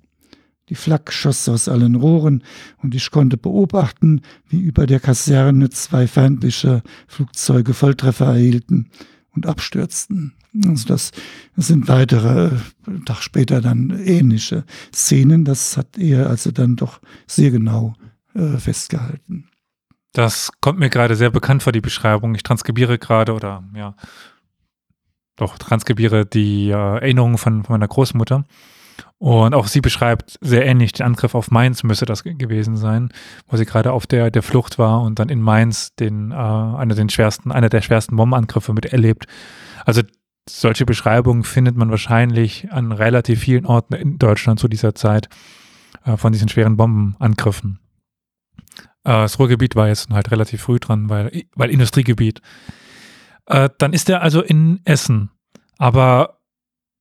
[0.69, 2.45] Die Flak schoss aus allen Rohren
[2.83, 8.91] und ich konnte beobachten, wie über der Kaserne zwei feindliche Flugzeuge Volltreffer erhielten
[9.31, 10.35] und abstürzten.
[10.67, 11.13] Also das,
[11.57, 12.51] sind weitere,
[13.07, 15.47] Tag später dann ähnliche Szenen.
[15.47, 17.95] Das hat er also dann doch sehr genau
[18.35, 19.49] äh, festgehalten.
[20.13, 22.35] Das kommt mir gerade sehr bekannt vor, die Beschreibung.
[22.35, 23.95] Ich transkribiere gerade oder ja,
[25.39, 28.45] doch, transkribiere die äh, Erinnerungen von, von, meiner Großmutter.
[29.19, 33.11] Und auch sie beschreibt sehr ähnlich den Angriff auf Mainz müsste das gewesen sein,
[33.47, 36.95] wo sie gerade auf der, der Flucht war und dann in Mainz den, äh, einer,
[36.95, 39.27] den schwersten, einer der schwersten Bombenangriffe miterlebt.
[39.85, 40.03] Also
[40.49, 45.29] solche Beschreibungen findet man wahrscheinlich an relativ vielen Orten in Deutschland zu dieser Zeit
[46.05, 47.79] äh, von diesen schweren Bombenangriffen.
[49.09, 52.43] Äh, das Ruhrgebiet war jetzt halt relativ früh dran, weil, weil Industriegebiet.
[53.47, 55.31] Äh, dann ist er also in Essen.
[55.79, 56.41] Aber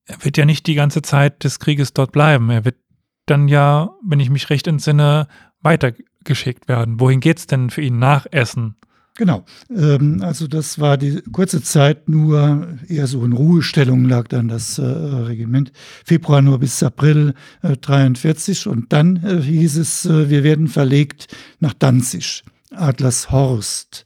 [0.06, 2.50] er wird ja nicht die ganze Zeit des Krieges dort bleiben.
[2.50, 2.78] Er wird
[3.26, 5.28] dann ja, wenn ich mich recht entsinne,
[5.62, 7.02] weitergeschickt werden.
[7.02, 8.78] Wohin geht es denn für ihn nach Essen?
[9.18, 9.46] Genau.
[9.76, 14.78] Ähm, also das war die kurze Zeit nur eher so in Ruhestellung lag dann das
[14.78, 15.72] äh, Regiment.
[16.06, 21.36] Februar nur bis April äh, 43 und dann äh, hieß es, äh, wir werden verlegt
[21.60, 24.06] nach Danzig, Adlershorst.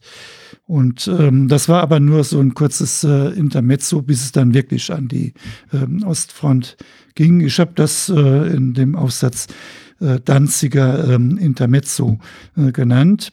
[0.66, 4.90] Und ähm, das war aber nur so ein kurzes äh, Intermezzo, bis es dann wirklich
[4.90, 5.34] an die
[5.74, 6.78] ähm, Ostfront
[7.14, 7.40] ging.
[7.42, 9.48] Ich habe das äh, in dem Aufsatz
[10.00, 12.18] äh, Danziger ähm, Intermezzo
[12.56, 13.32] äh, genannt.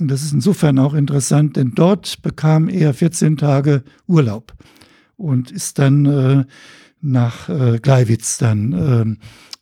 [0.00, 4.54] Und das ist insofern auch interessant, denn dort bekam er 14 Tage Urlaub
[5.16, 6.44] und ist dann äh,
[7.02, 9.18] nach äh, Gleiwitz dann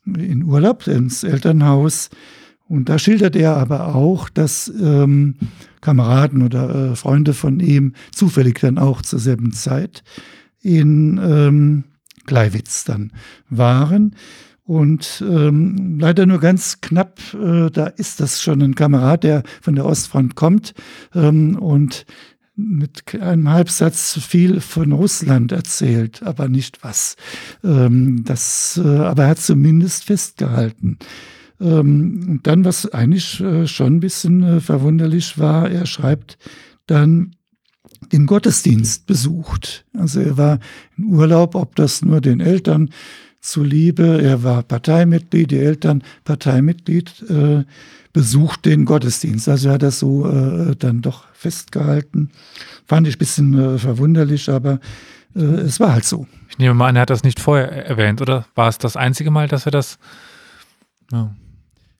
[0.07, 2.09] äh, in Urlaub ins Elternhaus.
[2.67, 5.35] Und da schildert er aber auch, dass ähm,
[5.81, 10.03] Kameraden oder äh, Freunde von ihm zufällig dann auch zur selben Zeit
[10.61, 11.83] in ähm,
[12.25, 13.11] Gleiwitz dann
[13.49, 14.15] waren.
[14.69, 19.73] Und ähm, leider nur ganz knapp, äh, da ist das schon ein Kamerad, der von
[19.73, 20.75] der Ostfront kommt
[21.15, 22.05] ähm, und
[22.55, 27.15] mit einem Halbsatz viel von Russland erzählt, aber nicht was.
[27.63, 30.99] Ähm, das, äh, aber er hat zumindest festgehalten.
[31.59, 36.37] Ähm, und dann, was eigentlich äh, schon ein bisschen äh, verwunderlich war, er schreibt
[36.85, 37.31] dann,
[38.11, 39.85] den Gottesdienst besucht.
[39.97, 40.59] Also er war
[40.95, 42.91] in Urlaub, ob das nur den Eltern
[43.39, 44.21] zuliebe.
[44.21, 47.63] Er war Parteimitglied, die Eltern Parteimitglied, äh,
[48.13, 49.47] besucht den Gottesdienst.
[49.47, 52.31] Also er hat das so äh, dann doch festgehalten.
[52.85, 54.79] Fand ich ein bisschen äh, verwunderlich, aber
[55.35, 56.27] äh, es war halt so.
[56.49, 58.45] Ich nehme mal an, er hat das nicht vorher erwähnt, oder?
[58.55, 59.99] War es das einzige Mal, dass er das.
[61.11, 61.33] Ja.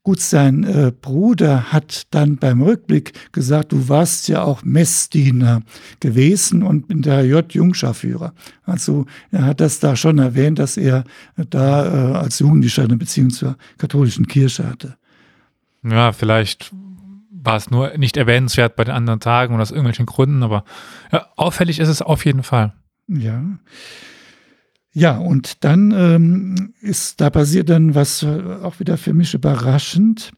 [0.04, 5.62] Gut, sein äh, Bruder hat dann beim Rückblick gesagt, du warst ja auch Messdiener
[6.00, 8.34] gewesen und in der J Jungscharführer.
[8.64, 11.04] Also er hat das da schon erwähnt, dass er
[11.36, 14.98] da äh, als Jugendlicher eine Beziehung zur katholischen Kirche hatte.
[15.84, 16.72] Ja, vielleicht
[17.30, 20.64] war es nur nicht erwähnenswert bei den anderen Tagen oder aus irgendwelchen Gründen, aber
[21.12, 22.74] ja, auffällig ist es auf jeden Fall.
[23.08, 23.44] Ja.
[24.92, 30.32] Ja, und dann ähm, ist, da passiert dann was äh, auch wieder für mich überraschend.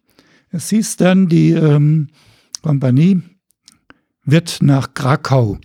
[0.49, 2.09] Es hieß dann, die ähm,
[2.61, 3.21] Kompanie
[4.25, 5.57] wird nach Krakau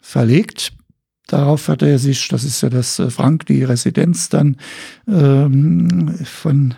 [0.00, 0.72] verlegt.
[1.28, 4.56] Darauf hat er sich, das ist ja das äh, Frank, die Residenz dann
[5.06, 6.74] ähm, von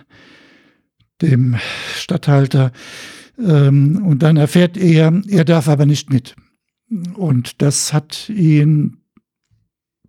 [1.22, 1.56] dem
[1.96, 2.72] Statthalter.
[3.38, 6.36] Ähm, und dann erfährt er, er darf aber nicht mit.
[7.14, 8.98] Und das hat ihn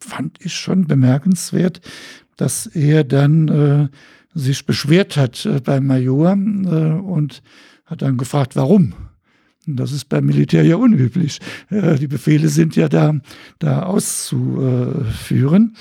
[0.06, 1.82] fand ich schon bemerkenswert,
[2.38, 3.88] dass er dann äh,
[4.34, 7.42] sich beschwert hat äh, beim Major äh, und
[7.86, 8.94] hat dann gefragt, warum.
[9.66, 11.40] das ist beim Militär ja unüblich.
[11.70, 13.16] Äh, die Befehle sind ja da,
[13.60, 15.76] da auszuführen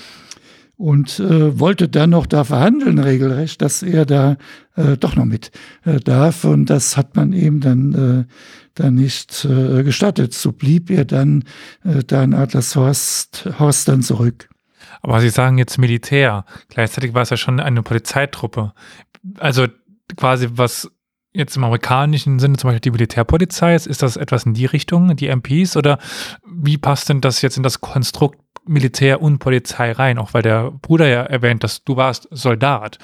[0.77, 4.37] und äh, wollte dann noch da verhandeln, regelrecht, dass er da
[4.75, 5.51] äh, doch noch mit
[5.85, 6.43] äh, darf.
[6.43, 8.33] Und das hat man ihm dann, äh,
[8.75, 10.33] dann nicht äh, gestattet.
[10.33, 11.43] So blieb er dann
[11.83, 14.49] äh, da in Adlershorst Horst dann zurück.
[15.01, 16.45] Aber Sie sagen jetzt Militär.
[16.69, 18.73] Gleichzeitig war es ja schon eine Polizeitruppe.
[19.39, 19.67] Also
[20.17, 20.89] quasi was
[21.33, 25.15] jetzt im amerikanischen Sinne zum Beispiel die Militärpolizei ist, ist das etwas in die Richtung,
[25.15, 25.99] die MPs, oder
[26.47, 30.71] wie passt denn das jetzt in das Konstrukt Militär und Polizei rein, auch weil der
[30.71, 32.97] Bruder ja erwähnt, dass du warst Soldat.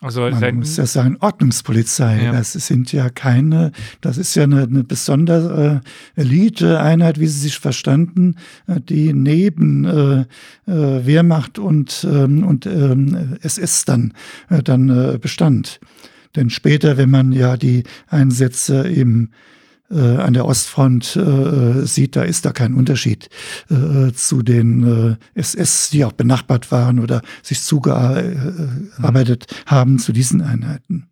[0.00, 2.22] Also Man muss ja sagen, Ordnungspolizei.
[2.24, 2.32] Ja.
[2.32, 5.82] Das sind ja keine, das ist ja eine, eine besondere
[6.16, 8.36] äh, Elite-Einheit, wie sie sich verstanden,
[8.68, 10.20] äh, die neben äh,
[10.70, 14.14] äh, Wehrmacht und, ähm, und ähm, SS dann,
[14.50, 15.80] äh, dann äh, bestand.
[16.36, 19.30] Denn später, wenn man ja die Einsätze im
[19.90, 23.30] an der Ostfront äh, sieht, da ist da kein Unterschied
[23.70, 29.70] äh, zu den äh, SS, die auch benachbart waren oder sich zugearbeitet mhm.
[29.70, 31.08] haben zu diesen Einheiten.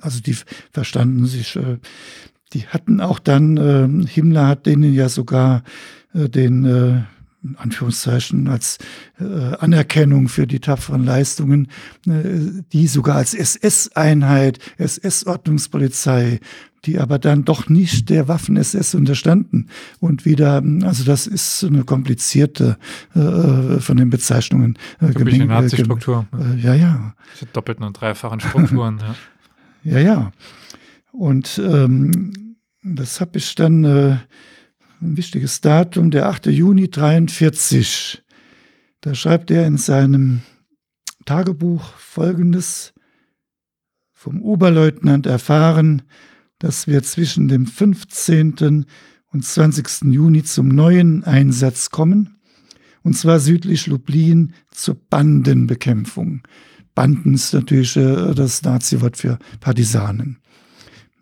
[0.00, 0.36] Also die
[0.72, 1.78] verstanden sich, äh,
[2.54, 5.62] die hatten auch dann, äh, Himmler hat denen ja sogar
[6.14, 7.02] äh, den äh,
[7.42, 8.78] in Anführungszeichen als
[9.20, 11.68] äh, Anerkennung für die tapferen Leistungen,
[12.06, 16.40] äh, die sogar als SS-Einheit, SS-Ordnungspolizei,
[16.84, 19.68] die aber dann doch nicht der Waffen-SS unterstanden.
[20.00, 22.78] Und wieder, also das ist eine komplizierte
[23.14, 24.78] äh, von den Bezeichnungen.
[25.00, 26.26] Äh, Typische Nazi-Struktur.
[26.32, 27.14] Äh, ja, ja.
[27.34, 28.98] Diese doppelten und dreifachen Strukturen,
[29.84, 29.92] ja.
[29.92, 30.32] Ja, ja.
[31.12, 34.18] Und ähm, das habe ich dann äh,
[35.00, 36.46] ein wichtiges Datum, der 8.
[36.46, 38.22] Juni 43.
[39.00, 40.42] Da schreibt er in seinem
[41.24, 42.92] Tagebuch Folgendes.
[44.12, 46.02] Vom Oberleutnant erfahren,
[46.58, 48.86] dass wir zwischen dem 15.
[49.32, 50.12] und 20.
[50.12, 52.38] Juni zum neuen Einsatz kommen,
[53.02, 56.42] und zwar südlich Lublin zur Bandenbekämpfung.
[56.94, 60.38] Banden ist natürlich äh, das Nazi-Wort für Partisanen.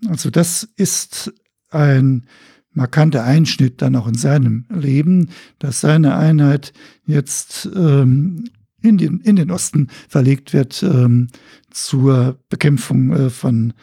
[0.08, 1.32] Also das ist
[1.70, 2.26] ein
[2.72, 6.72] markanter Einschnitt dann auch in seinem Leben, dass seine Einheit
[7.06, 8.44] jetzt ähm,
[8.82, 11.28] in, den, in den Osten verlegt wird ähm,
[11.70, 13.74] zur Bekämpfung äh, von äh,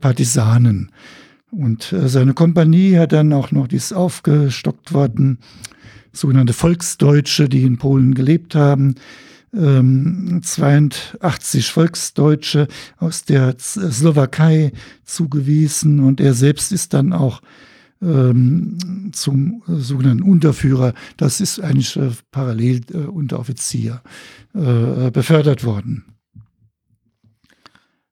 [0.00, 0.90] Partisanen.
[1.50, 5.38] Und äh, seine Kompanie hat dann auch noch, die ist aufgestockt worden,
[6.12, 8.96] sogenannte Volksdeutsche, die in Polen gelebt haben.
[9.52, 14.70] 82 ähm, Volksdeutsche aus der Slowakei
[15.04, 17.42] zugewiesen und er selbst ist dann auch
[18.00, 24.02] ähm, zum sogenannten Unterführer, das ist eigentlich äh, parallel äh, Unteroffizier,
[24.54, 26.04] äh, befördert worden.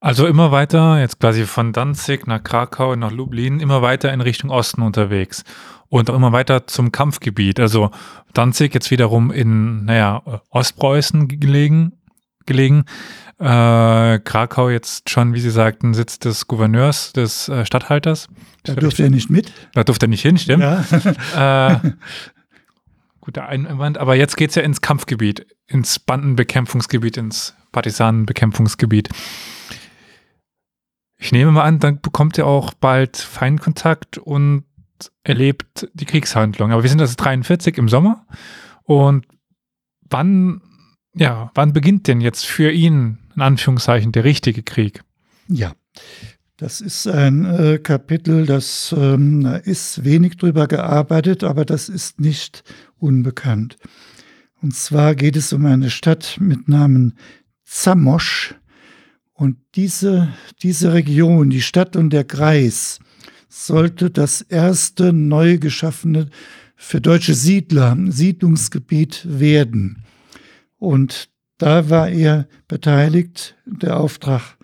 [0.00, 4.50] Also immer weiter, jetzt quasi von Danzig nach Krakau, nach Lublin, immer weiter in Richtung
[4.50, 5.42] Osten unterwegs
[5.88, 7.58] und auch immer weiter zum Kampfgebiet.
[7.58, 7.90] Also
[8.32, 11.94] Danzig jetzt wiederum in, naja, Ostpreußen gelegen,
[12.46, 12.84] gelegen.
[13.40, 18.28] Äh, Krakau jetzt schon, wie Sie sagten, Sitz des Gouverneurs, des äh, Stadthalters.
[18.64, 19.52] Da durfte er nicht mit.
[19.74, 20.62] Da durfte er nicht hin, stimmt.
[20.62, 21.72] Ja.
[21.72, 21.92] äh,
[23.20, 23.98] guter Einwand.
[23.98, 29.08] Aber jetzt geht es ja ins Kampfgebiet, ins Bandenbekämpfungsgebiet, ins Partisanenbekämpfungsgebiet.
[31.18, 34.64] Ich nehme mal an, dann bekommt er auch bald Feindkontakt und
[35.24, 36.72] erlebt die Kriegshandlung.
[36.72, 38.24] Aber wir sind das 43 im Sommer.
[38.84, 39.26] Und
[40.08, 40.62] wann,
[41.14, 45.02] ja, wann beginnt denn jetzt für ihn, in Anführungszeichen, der richtige Krieg?
[45.48, 45.72] Ja,
[46.56, 52.64] das ist ein äh, Kapitel, das ähm, ist wenig drüber gearbeitet, aber das ist nicht
[52.98, 53.76] unbekannt.
[54.60, 57.16] Und zwar geht es um eine Stadt mit Namen
[57.64, 58.54] Zamosch
[59.38, 62.98] und diese, diese Region, die Stadt und der Kreis,
[63.48, 66.28] sollte das erste neu geschaffene
[66.74, 70.04] für deutsche Siedler Siedlungsgebiet werden.
[70.76, 73.54] Und da war er beteiligt.
[73.64, 74.56] Der Auftrag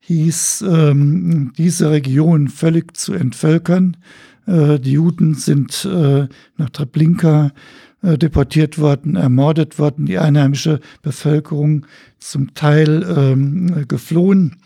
[0.00, 3.96] hieß, ähm, diese Region völlig zu entvölkern.
[4.44, 7.52] Äh, die Juden sind äh, nach Treblinka
[8.02, 11.86] deportiert worden, ermordet worden, die einheimische Bevölkerung
[12.18, 14.56] zum Teil ähm, geflohen.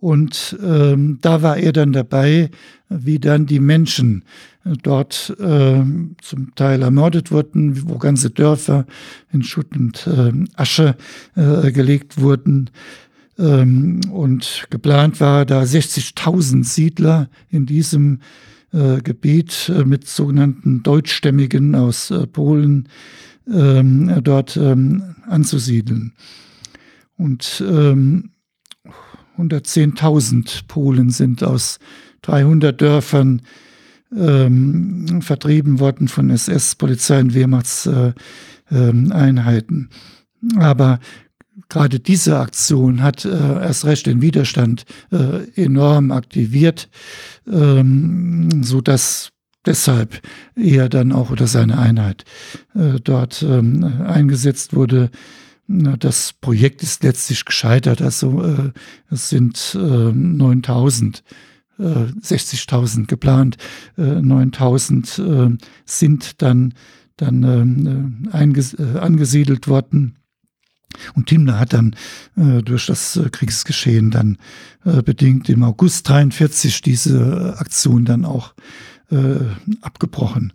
[0.00, 2.50] Und ähm, da war er dann dabei,
[2.88, 4.24] wie dann die Menschen
[4.64, 5.80] äh, dort äh,
[6.20, 8.84] zum Teil ermordet wurden, wo ganze Dörfer
[9.32, 10.96] in Schutt und äh, Asche
[11.36, 12.70] äh, gelegt wurden.
[13.38, 21.74] Ähm, und geplant war, da 60.000 Siedler in diesem äh, Gebiet äh, mit sogenannten Deutschstämmigen
[21.74, 22.88] aus äh, Polen
[23.52, 26.14] ähm, dort ähm, anzusiedeln.
[27.16, 28.30] Und ähm,
[29.38, 31.78] 110.000 Polen sind aus
[32.22, 33.42] 300 Dörfern
[34.16, 39.90] ähm, vertrieben worden von SS, Polizei und Wehrmachtseinheiten.
[40.54, 40.98] Äh, Aber
[41.72, 46.90] gerade diese Aktion hat äh, erst recht den Widerstand äh, enorm aktiviert,
[47.50, 49.30] ähm, so dass
[49.64, 50.20] deshalb
[50.54, 52.24] er dann auch oder seine Einheit
[52.74, 55.10] äh, dort ähm, eingesetzt wurde.
[55.66, 58.02] Das Projekt ist letztlich gescheitert.
[58.02, 58.72] Also äh,
[59.10, 61.24] es sind äh, 9000
[61.78, 63.56] 60.000 geplant,
[63.96, 66.74] 9.000 sind dann,
[67.16, 70.21] dann ähm, einges angesiedelt worden.
[71.14, 71.96] Und Timna hat dann
[72.36, 74.38] äh, durch das äh, Kriegsgeschehen dann
[74.84, 78.54] äh, bedingt im August 43 diese Aktion dann auch
[79.10, 79.36] äh,
[79.80, 80.52] abgebrochen.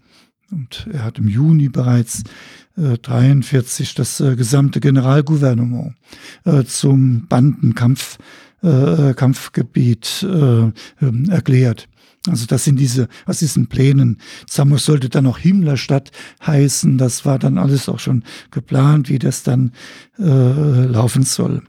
[0.51, 2.23] Und er hat im Juni bereits
[2.77, 5.95] äh, 43 das äh, gesamte Generalgouvernement
[6.45, 8.17] äh, zum Bandenkampf
[8.63, 10.71] äh, Kampfgebiet äh,
[11.01, 11.87] ähm, erklärt.
[12.27, 14.19] Also das sind diese, aus diesen Plänen.
[14.49, 16.11] Samos sollte dann auch Himmlerstadt
[16.45, 16.97] heißen.
[16.97, 19.71] Das war dann alles auch schon geplant, wie das dann
[20.19, 21.63] äh, laufen soll.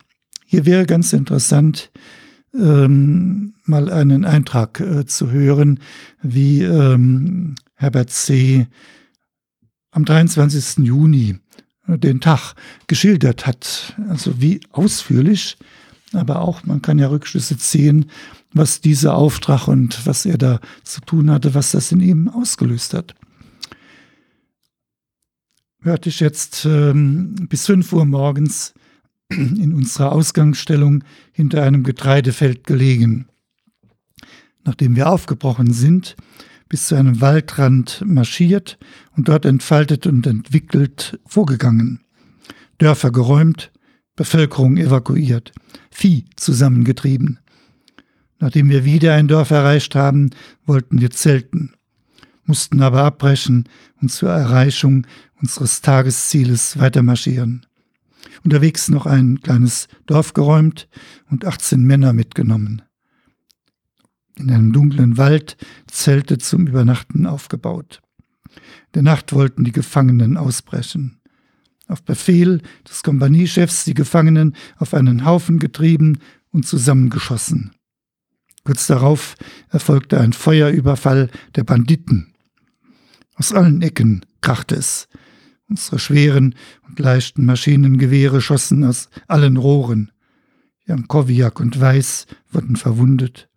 [0.44, 1.90] Hier wäre ganz interessant,
[2.55, 5.81] ähm, mal einen Eintrag äh, zu hören,
[6.23, 8.66] wie ähm, Herbert C.
[9.90, 10.85] am 23.
[10.87, 11.38] Juni
[11.87, 12.55] äh, den Tag
[12.87, 13.94] geschildert hat.
[14.09, 15.59] Also wie ausführlich,
[16.14, 18.07] aber auch, man kann ja Rückschlüsse ziehen,
[18.52, 22.94] was dieser Auftrag und was er da zu tun hatte, was das in ihm ausgelöst
[22.94, 23.14] hat.
[25.80, 28.74] Hörte ich jetzt ähm, bis 5 Uhr morgens
[29.28, 33.28] in unserer Ausgangsstellung hinter einem Getreidefeld gelegen.
[34.64, 36.16] Nachdem wir aufgebrochen sind,
[36.68, 38.78] bis zu einem Waldrand marschiert
[39.16, 42.00] und dort entfaltet und entwickelt vorgegangen.
[42.78, 43.72] Dörfer geräumt,
[44.16, 45.52] Bevölkerung evakuiert,
[45.90, 47.38] Vieh zusammengetrieben,
[48.38, 50.31] Nachdem wir wieder ein Dorf erreicht haben,
[50.64, 51.74] wollten wir zelten,
[52.44, 53.68] mussten aber abbrechen
[54.01, 55.07] und zur Erreichung
[55.40, 57.67] unseres Tageszieles weitermarschieren.
[58.44, 60.88] Unterwegs noch ein kleines Dorf geräumt
[61.31, 62.83] und 18 Männer mitgenommen.
[64.37, 65.56] In einem dunklen Wald
[65.88, 68.00] Zelte zum Übernachten aufgebaut.
[68.46, 71.21] In der Nacht wollten die Gefangenen ausbrechen.
[71.88, 76.19] Auf Befehl des Kompaniechefs die Gefangenen auf einen Haufen getrieben
[76.52, 77.73] und zusammengeschossen.
[78.69, 79.37] Kurz darauf
[79.71, 82.35] erfolgte ein Feuerüberfall der Banditen.
[83.35, 85.08] Aus allen Ecken krachte es.
[85.71, 86.54] Unsere schweren
[86.87, 90.12] und leichten Maschinengewehre schossen aus allen Rohren.
[90.85, 93.48] Jankowiak und Weiß wurden verwundet.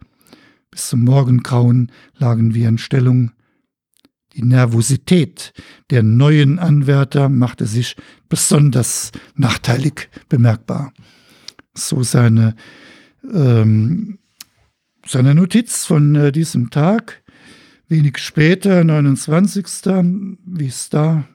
[0.69, 3.33] Bis zum Morgengrauen lagen wir in Stellung.
[4.31, 5.51] Die Nervosität
[5.89, 7.97] der neuen Anwärter machte sich
[8.29, 10.93] besonders nachteilig bemerkbar.
[11.73, 12.55] So seine,
[13.29, 14.17] ähm,
[15.05, 17.23] seine Notiz von äh, diesem Tag.
[17.87, 19.65] Wenig später, 29.
[20.45, 21.25] wie es da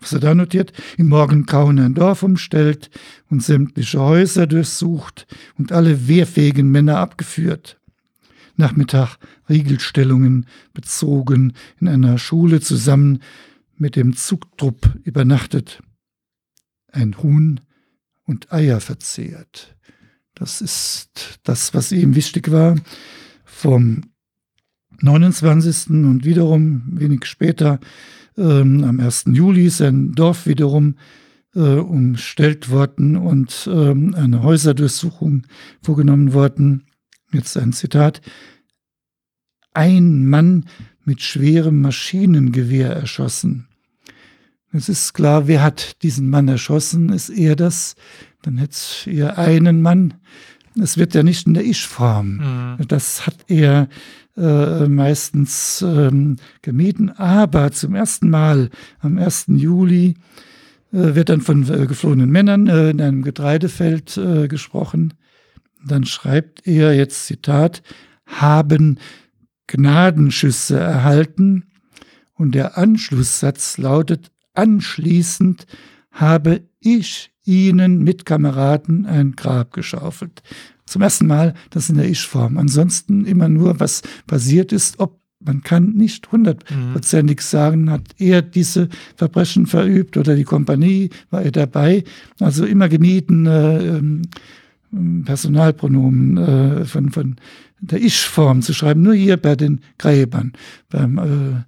[0.00, 2.90] was er da notiert, im Morgengrauen ein Dorf umstellt
[3.28, 5.26] und sämtliche Häuser durchsucht
[5.58, 7.78] und alle wehrfähigen Männer abgeführt.
[8.56, 9.18] Nachmittag
[9.48, 13.22] Riegelstellungen bezogen, in einer Schule zusammen
[13.76, 15.82] mit dem Zugtrupp übernachtet.
[16.92, 17.60] Ein Huhn
[18.24, 19.76] und Eier verzehrt.
[20.40, 22.74] Das ist das, was ihm wichtig war.
[23.44, 24.04] Vom
[25.02, 25.90] 29.
[25.90, 27.78] und wiederum wenig später
[28.38, 29.24] ähm, am 1.
[29.26, 30.94] Juli ist ein Dorf wiederum
[31.54, 35.46] äh, umstellt worden und ähm, eine Häuserdurchsuchung
[35.82, 36.86] vorgenommen worden.
[37.32, 38.22] Jetzt ein Zitat.
[39.74, 40.64] Ein Mann
[41.04, 43.68] mit schwerem Maschinengewehr erschossen.
[44.72, 47.10] Es ist klar, wer hat diesen Mann erschossen?
[47.10, 47.94] Ist er das?
[48.42, 50.14] Dann hätte er einen Mann.
[50.80, 52.76] Es wird ja nicht in der Ich-Form.
[52.78, 52.88] Mhm.
[52.88, 53.88] Das hat er
[54.36, 57.10] äh, meistens ähm, gemieden.
[57.10, 58.70] Aber zum ersten Mal
[59.00, 59.46] am 1.
[59.48, 60.14] Juli
[60.92, 65.14] äh, wird dann von äh, geflohenen Männern äh, in einem Getreidefeld äh, gesprochen.
[65.84, 67.82] Dann schreibt er jetzt Zitat,
[68.26, 68.98] haben
[69.66, 71.64] Gnadenschüsse erhalten.
[72.34, 75.66] Und der Anschlusssatz lautet, anschließend
[76.10, 80.42] habe ich ihnen mit Kameraden ein Grab geschaufelt.
[80.86, 82.58] Zum ersten Mal das in der Ich-Form.
[82.58, 87.42] Ansonsten immer nur, was passiert ist, ob man kann nicht hundertprozentig mhm.
[87.42, 92.04] sagen, hat er diese Verbrechen verübt oder die Kompanie, war er dabei.
[92.40, 94.22] Also immer gemieden äh, ähm,
[95.24, 97.36] Personalpronomen äh, von, von
[97.80, 100.52] der Ich-Form zu schreiben, nur hier bei den Gräbern,
[100.90, 101.64] beim äh,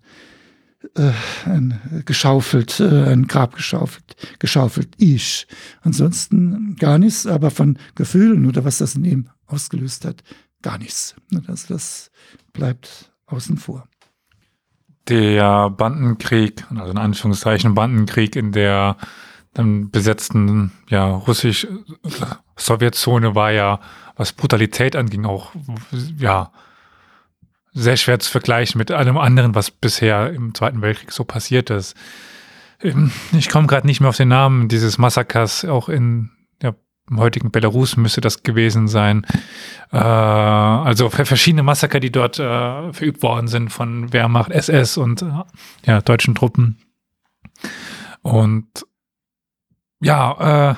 [1.45, 5.47] ein, geschaufelt, äh, ein Grab geschaufelt, geschaufelt, ich.
[5.83, 10.23] Ansonsten gar nichts, aber von Gefühlen oder was das in ihm ausgelöst hat,
[10.63, 11.15] gar nichts.
[11.47, 12.11] Also das
[12.53, 13.89] bleibt außen vor.
[15.09, 18.97] Der Bandenkrieg, also in Anführungszeichen Bandenkrieg in der
[19.55, 23.81] dann besetzten ja, russisch-Sowjetzone war ja,
[24.17, 25.53] was Brutalität anging, auch
[26.17, 26.51] ja
[27.73, 31.97] sehr schwer zu vergleichen mit allem anderen, was bisher im Zweiten Weltkrieg so passiert ist.
[32.81, 36.31] Ähm, ich komme gerade nicht mehr auf den Namen dieses Massakers, auch in
[36.63, 36.75] ja,
[37.11, 39.27] im heutigen Belarus müsste das gewesen sein.
[39.91, 45.31] Äh, also verschiedene Massaker, die dort äh, verübt worden sind von Wehrmacht, SS und äh,
[45.87, 46.79] ja, deutschen Truppen.
[48.23, 48.87] Und
[50.01, 50.75] ja, äh,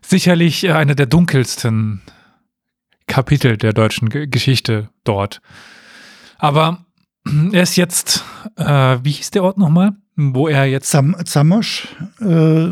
[0.00, 2.02] sicherlich eine der dunkelsten
[3.06, 5.40] Kapitel der deutschen G Geschichte dort.
[6.38, 6.84] Aber
[7.52, 8.24] er ist jetzt,
[8.56, 9.96] äh, wie hieß der Ort nochmal?
[10.16, 10.90] Wo er jetzt.
[10.90, 11.88] Zam Zamosch
[12.20, 12.68] äh,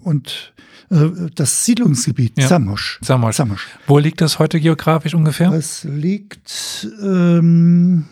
[0.00, 0.54] und
[0.90, 2.46] äh, das Siedlungsgebiet ja.
[2.46, 3.00] Zamosch.
[3.02, 3.36] Zamosch.
[3.36, 3.66] Zamosch.
[3.86, 5.52] Wo liegt das heute geografisch ungefähr?
[5.52, 8.06] Es liegt ähm,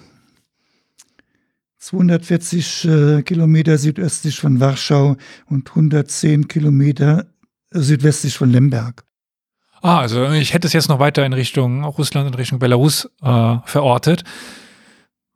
[1.78, 5.16] 240 äh, Kilometer südöstlich von Warschau
[5.46, 7.26] und 110 Kilometer
[7.70, 9.04] südwestlich von Lemberg.
[9.84, 13.56] Ah, also ich hätte es jetzt noch weiter in Richtung Russland, in Richtung Belarus äh,
[13.66, 14.24] verortet.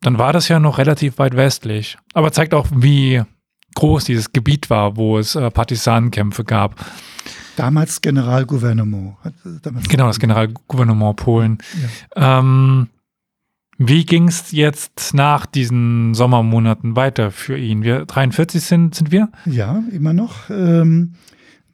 [0.00, 1.98] Dann war das ja noch relativ weit westlich.
[2.14, 3.20] Aber zeigt auch, wie
[3.74, 6.82] groß dieses Gebiet war, wo es äh, Partisanenkämpfe gab.
[7.56, 9.16] Damals Generalgouvernement.
[9.60, 11.58] Damals genau, das Generalgouvernement Polen.
[12.16, 12.38] Ja.
[12.38, 12.88] Ähm,
[13.76, 17.82] wie ging es jetzt nach diesen Sommermonaten weiter für ihn?
[17.82, 19.28] Wir 43 sind, sind wir?
[19.44, 20.48] Ja, immer noch.
[20.48, 21.16] Ähm,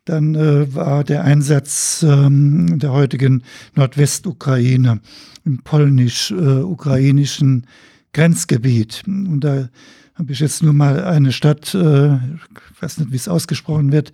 [0.04, 3.42] dann äh, war der Einsatz ähm, der heutigen
[3.74, 5.00] Nordwestukraine
[5.44, 7.66] im polnisch-ukrainischen
[8.12, 9.02] Grenzgebiet.
[9.06, 9.68] Und da
[10.14, 14.12] habe ich jetzt nur mal eine Stadt, äh, ich weiß nicht, wie es ausgesprochen wird,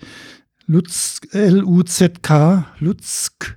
[0.66, 3.56] Luzk, L-U-Z-K, Luzk.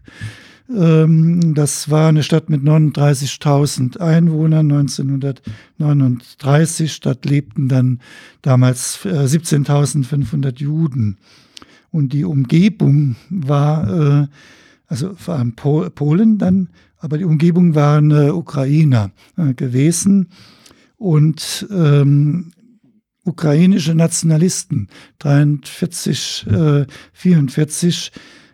[0.70, 7.02] Ähm, das war eine Stadt mit 39.000 Einwohnern 1939.
[7.02, 8.00] Dort lebten dann
[8.42, 11.18] damals äh, 17.500 Juden.
[11.94, 14.28] Und die Umgebung war, äh,
[14.88, 20.30] also vor allem Pol Polen dann, aber die Umgebung waren äh, Ukrainer äh, gewesen.
[20.98, 22.52] Und ähm,
[23.26, 24.88] ukrainische Nationalisten
[25.20, 28.12] 43, äh, 44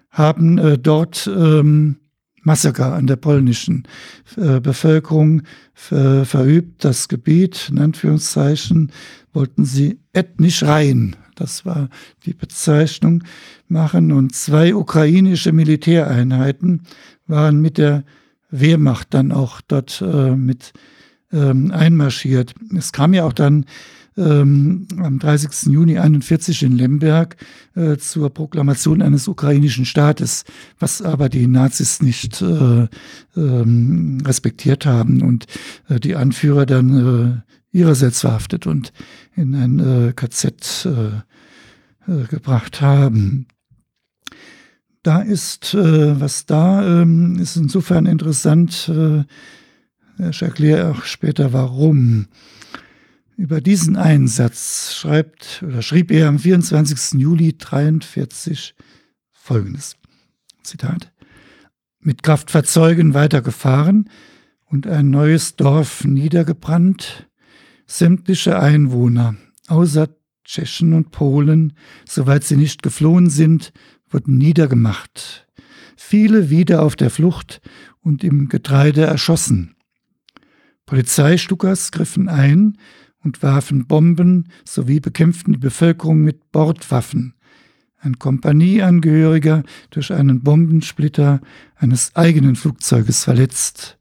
[0.10, 1.96] haben äh, dort ähm,
[2.44, 3.88] Massaker an der polnischen
[4.36, 6.84] äh, Bevölkerung ver verübt.
[6.84, 8.92] Das Gebiet, in Anführungszeichen,
[9.32, 11.16] wollten sie ethnisch rein.
[11.40, 11.90] Das war
[12.26, 13.24] die Bezeichnung
[13.68, 14.12] machen.
[14.12, 16.84] Und zwei ukrainische Militäreinheiten
[17.28, 18.04] waren mit der
[18.52, 20.74] Wehrmacht dann auch dort äh, mit
[21.32, 22.54] ähm, einmarschiert.
[22.76, 23.66] Es kam ja auch dann
[24.18, 25.72] ähm, am 30.
[25.72, 27.38] Juni 41 in Lemberg
[27.76, 30.44] äh, zur Proklamation eines ukrainischen Staates,
[30.80, 32.88] was aber die Nazis nicht äh,
[33.38, 35.46] ähm, respektiert haben und
[35.88, 38.94] äh, die Anführer dann äh, ihrerseits verhaftet und
[39.36, 43.48] in ein äh, KZ äh, gebracht haben.
[45.04, 48.92] Da ist, was da ähm, ist insofern interessant,
[50.30, 52.28] ich erkläre auch später warum.
[53.38, 57.22] Über diesen Einsatz schreibt oder schrieb er am 24.
[57.22, 58.76] Juli 43
[59.32, 59.96] folgendes.
[60.62, 61.14] Zitat.
[62.02, 64.10] Mit Kraftfahrzeugen weitergefahren
[64.66, 67.29] und ein neues Dorf niedergebrannt,
[67.90, 69.36] sämtliche Einwohner,
[69.68, 70.10] außer
[70.46, 71.74] Tschechen und Polen,
[72.08, 73.74] soweit sie nicht geflohen sind,
[74.10, 75.48] wurden niedergemacht.
[75.98, 77.62] Viele wieder auf der Flucht
[78.02, 79.76] und im Getreide erschossen.
[80.86, 82.78] Polizeistuckers griffen ein
[83.24, 87.34] und warfen Bomben sowie bekämpften die Bevölkerung mit Bordwaffen.
[87.98, 91.42] Ein Kompanieangehöriger durch einen Bombensplitter
[91.76, 93.99] eines eigenen Flugzeuges verletzt.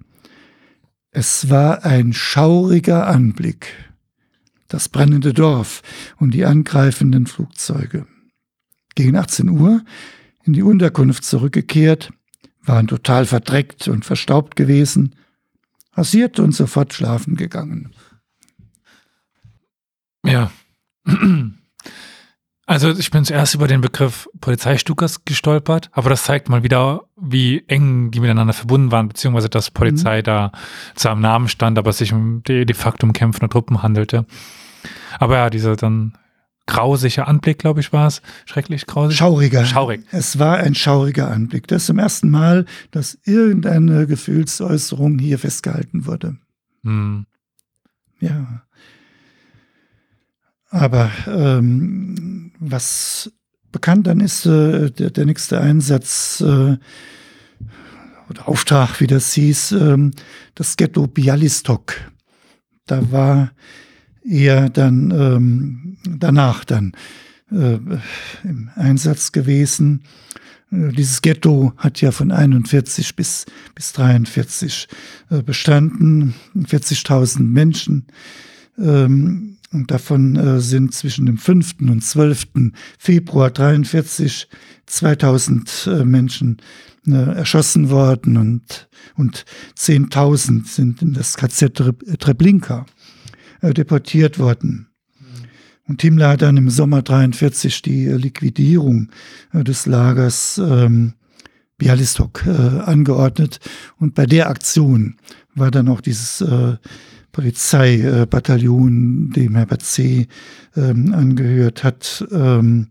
[1.10, 3.72] Es war ein schauriger Anblick.
[4.68, 5.82] Das brennende Dorf
[6.18, 8.06] und die angreifenden Flugzeuge.
[8.94, 9.82] Gegen 18 Uhr
[10.44, 12.12] in die Unterkunft zurückgekehrt,
[12.62, 15.14] waren total verdreckt und verstaubt gewesen,
[15.94, 17.94] rasiert und sofort schlafen gegangen.
[20.24, 20.50] Ja.
[22.68, 27.64] Also ich bin zuerst über den Begriff Polizeistuckers gestolpert, aber das zeigt mal wieder, wie
[27.66, 30.24] eng die miteinander verbunden waren, beziehungsweise dass Polizei mhm.
[30.24, 30.52] da
[30.94, 34.26] zu einem Namen stand, aber es sich um de, de facto um kämpfende Truppen handelte.
[35.18, 36.12] Aber ja, dieser dann
[36.66, 38.20] grausige Anblick, glaube ich, war es.
[38.44, 39.16] Schrecklich grausig.
[39.16, 39.64] Schauriger.
[39.64, 40.04] Schaurig.
[40.10, 41.68] Es war ein schauriger Anblick.
[41.68, 46.36] Das ist zum ersten Mal, dass irgendeine Gefühlsäußerung hier festgehalten wurde.
[46.84, 47.24] Hm.
[48.20, 48.62] Ja.
[50.70, 53.32] Aber ähm, was
[53.72, 56.76] bekannt dann ist, äh, der, der, nächste Einsatz äh,
[58.28, 60.10] oder Auftrag, wie das hieß, äh,
[60.54, 61.94] das Ghetto Bialystok.
[62.86, 63.52] Da war
[64.24, 66.92] er dann ähm, danach dann
[67.50, 67.78] äh,
[68.44, 70.02] im Einsatz gewesen.
[70.70, 74.88] Äh, dieses Ghetto hat ja von 41 bis, bis 43
[75.30, 78.06] äh, bestanden, 40.000 Menschen.
[78.78, 81.76] Ähm, und davon äh, sind zwischen dem 5.
[81.80, 82.72] und 12.
[82.98, 84.48] Februar 43
[84.86, 86.58] 2000 äh, Menschen
[87.06, 89.44] äh, erschossen worden und, und
[89.78, 91.74] 10.000 sind in das KZ
[92.18, 92.86] Treblinka
[93.60, 94.88] äh, deportiert worden.
[95.86, 99.10] Und Himmler hat dann im Sommer 43 die äh, Liquidierung
[99.52, 101.14] äh, des Lagers ähm,
[101.78, 103.60] Bialystok angeordnet.
[103.98, 105.14] Und bei der Aktion
[105.54, 106.44] war dann auch dieses
[107.32, 110.28] Polizeibataillon, dem Herbert C.
[110.76, 112.88] Ähm, angehört hat, ähm,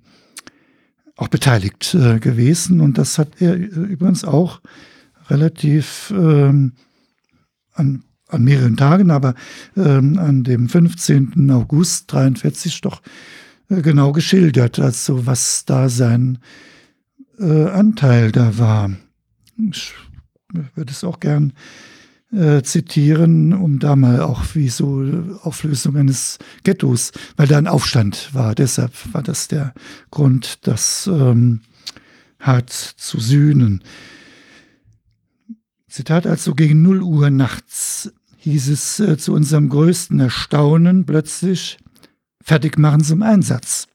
[1.16, 2.82] auch beteiligt äh, gewesen.
[2.82, 4.62] Und das hat er übrigens auch
[5.30, 6.74] relativ ähm,
[7.74, 9.34] an, an mehreren Tagen, aber
[9.76, 11.50] ähm, an dem 15.
[11.52, 13.02] August 43 doch
[13.70, 16.38] äh, genau geschildert, also was da sein
[17.40, 18.92] äh, Anteil da war.
[19.72, 19.94] Ich
[20.76, 21.54] würde es auch gern äh,
[22.62, 25.02] zitieren, um da mal auch wie so
[25.44, 28.54] Auflösung eines Ghettos, weil da ein Aufstand war.
[28.54, 29.74] Deshalb war das der
[30.12, 31.62] Grund, das ähm,
[32.40, 33.82] hart zu sühnen.
[35.88, 41.78] Zitat also gegen 0 Uhr nachts hieß es äh, zu unserem größten Erstaunen plötzlich,
[42.44, 43.88] fertig machen zum Einsatz.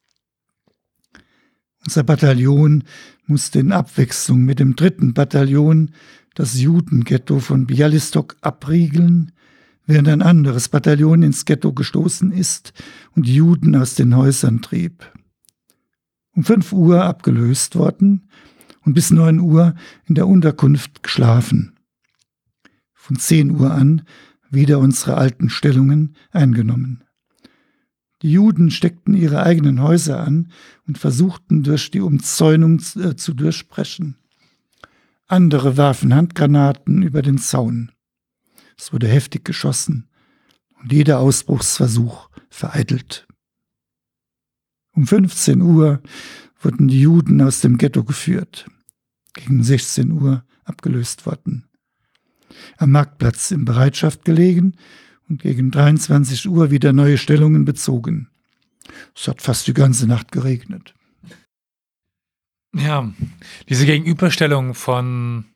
[1.84, 2.84] Unser Bataillon
[3.26, 5.92] musste in Abwechslung mit dem dritten Bataillon
[6.34, 9.32] das Judenghetto von Bialystok abriegeln,
[9.86, 12.72] während ein anderes Bataillon ins Ghetto gestoßen ist
[13.14, 15.12] und Juden aus den Häusern trieb.
[16.34, 18.28] Um fünf Uhr abgelöst worden
[18.84, 19.74] und bis neun Uhr
[20.06, 21.76] in der Unterkunft geschlafen.
[22.94, 24.02] Von zehn Uhr an
[24.50, 27.04] wieder unsere alten Stellungen eingenommen.
[28.22, 30.52] Die Juden steckten ihre eigenen Häuser an
[30.86, 34.16] und versuchten durch die Umzäunung äh, zu durchbrechen.
[35.32, 37.90] Andere warfen Handgranaten über den Zaun.
[38.76, 40.10] Es wurde heftig geschossen
[40.78, 43.26] und jeder Ausbruchsversuch vereitelt.
[44.94, 46.02] Um 15 Uhr
[46.60, 48.66] wurden die Juden aus dem Ghetto geführt.
[49.32, 51.66] Gegen 16 Uhr abgelöst worden.
[52.76, 54.76] Am Marktplatz in Bereitschaft gelegen
[55.30, 58.28] und gegen 23 Uhr wieder neue Stellungen bezogen.
[59.16, 60.92] Es hat fast die ganze Nacht geregnet.
[62.74, 63.10] Ja,
[63.68, 65.46] diese Gegenüberstellung von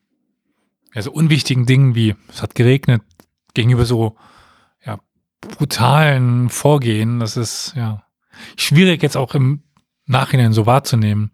[0.93, 3.01] also unwichtigen Dingen wie es hat geregnet
[3.53, 4.15] gegenüber so
[4.85, 4.99] ja,
[5.41, 8.03] brutalen Vorgehen, das ist ja
[8.55, 9.63] schwierig jetzt auch im
[10.05, 11.31] Nachhinein so wahrzunehmen.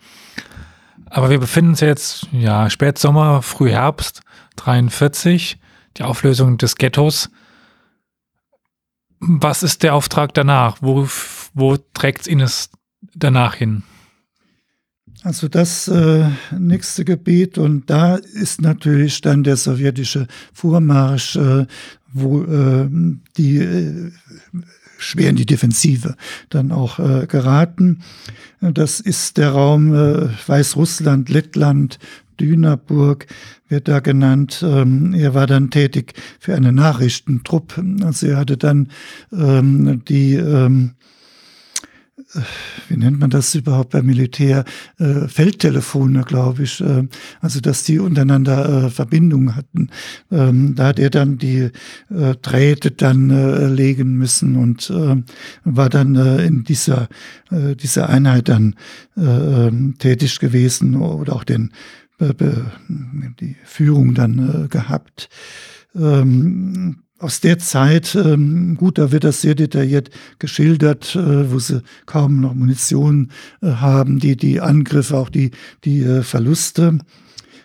[1.05, 4.21] Aber wir befinden uns jetzt, ja, Spätsommer, Frühherbst
[4.55, 5.59] 43,
[5.97, 7.29] die Auflösung des Ghettos.
[9.19, 10.77] Was ist der Auftrag danach?
[10.81, 11.07] Wo,
[11.53, 12.49] wo trägt es Ihnen
[13.13, 13.83] danach hin?
[15.23, 21.65] Also das äh, nächste Gebiet und da ist natürlich dann der sowjetische Vormarsch, äh,
[22.11, 22.89] wo äh,
[23.37, 24.11] die äh,
[24.97, 26.15] schwer in die Defensive
[26.49, 27.99] dann auch äh, geraten.
[28.59, 31.99] Das ist der Raum äh, Weißrussland, Lettland,
[32.39, 33.27] Dünaburg
[33.69, 34.63] wird da genannt.
[34.67, 37.83] Ähm, er war dann tätig für eine Nachrichtentruppe.
[38.03, 38.89] Also er hatte dann
[39.31, 40.95] ähm, die ähm,
[42.87, 44.65] wie nennt man das überhaupt beim Militär,
[44.99, 47.07] äh, Feldtelefone, glaube ich, äh,
[47.41, 49.89] also dass die untereinander äh, Verbindungen hatten.
[50.31, 51.69] Ähm, da hat er dann die
[52.09, 55.21] äh, Drähte dann äh, legen müssen und äh,
[55.63, 57.07] war dann äh, in dieser,
[57.51, 58.75] äh, dieser Einheit dann
[59.17, 61.71] äh, ähm, tätig gewesen oder auch den,
[62.19, 62.33] äh,
[63.39, 65.29] die Führung dann äh, gehabt.
[65.95, 70.09] Ähm, aus der Zeit, ähm, gut, da wird das sehr detailliert
[70.39, 75.51] geschildert, äh, wo sie kaum noch Munition äh, haben, die, die Angriffe, auch die,
[75.85, 76.99] die äh, Verluste.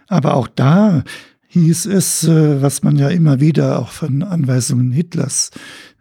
[0.07, 1.03] Aber auch da
[1.49, 5.51] hieß es, äh, was man ja immer wieder auch von Anweisungen Hitlers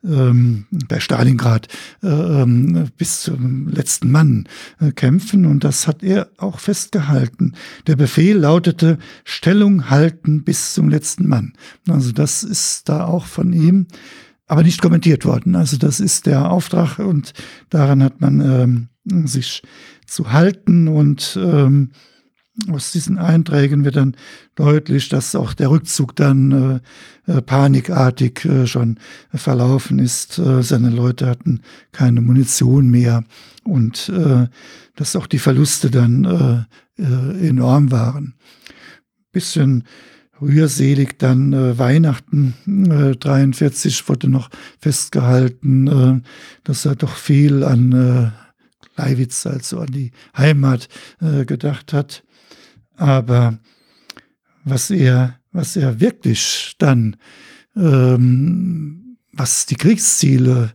[0.07, 1.67] ähm, bei Stalingrad
[2.03, 4.47] äh, ähm, bis zum letzten Mann
[4.79, 5.45] äh, kämpfen.
[5.45, 7.53] Und das hat er auch festgehalten.
[7.87, 11.53] Der Befehl lautete Stellung halten bis zum letzten Mann.
[11.87, 13.87] Also das ist da auch von ihm,
[14.47, 15.55] aber nicht kommentiert worden.
[15.55, 17.33] Also das ist der Auftrag und
[17.69, 19.61] daran hat man ähm, sich
[20.05, 21.91] zu halten und ähm,
[22.71, 24.15] aus diesen Einträgen wird dann
[24.55, 26.81] deutlich, dass auch der Rückzug dann
[27.27, 28.99] äh, äh, panikartig äh, schon
[29.33, 30.39] verlaufen ist.
[30.39, 33.23] Äh, seine Leute hatten keine Munition mehr
[33.63, 34.47] und äh,
[34.95, 36.25] dass auch die Verluste dann
[36.97, 38.33] äh, äh, enorm waren.
[39.31, 39.83] Bisschen
[40.41, 42.55] rührselig dann äh, Weihnachten
[42.89, 44.49] äh, 43 wurde noch
[44.79, 46.21] festgehalten, äh,
[46.63, 48.31] dass er doch viel an äh,
[48.99, 50.89] Leiwitz, also an die Heimat
[51.21, 52.23] äh, gedacht hat.
[52.97, 53.57] Aber
[54.63, 57.15] was er, was er wirklich dann,
[57.75, 60.71] ähm, was die Kriegsziele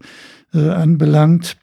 [0.54, 1.56] äh, anbelangt,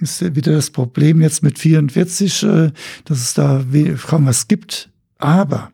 [0.00, 2.70] ist wieder das Problem jetzt mit 44, äh,
[3.04, 3.64] dass es da
[4.06, 4.90] kaum was gibt.
[5.18, 5.72] Aber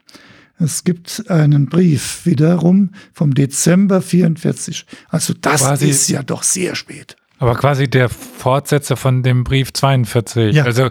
[0.58, 4.86] es gibt einen Brief wiederum vom Dezember 44.
[5.08, 7.16] Also das quasi, ist ja doch sehr spät.
[7.38, 10.54] Aber quasi der Fortsetzer von dem Brief 42.
[10.54, 10.64] Ja.
[10.64, 10.90] Also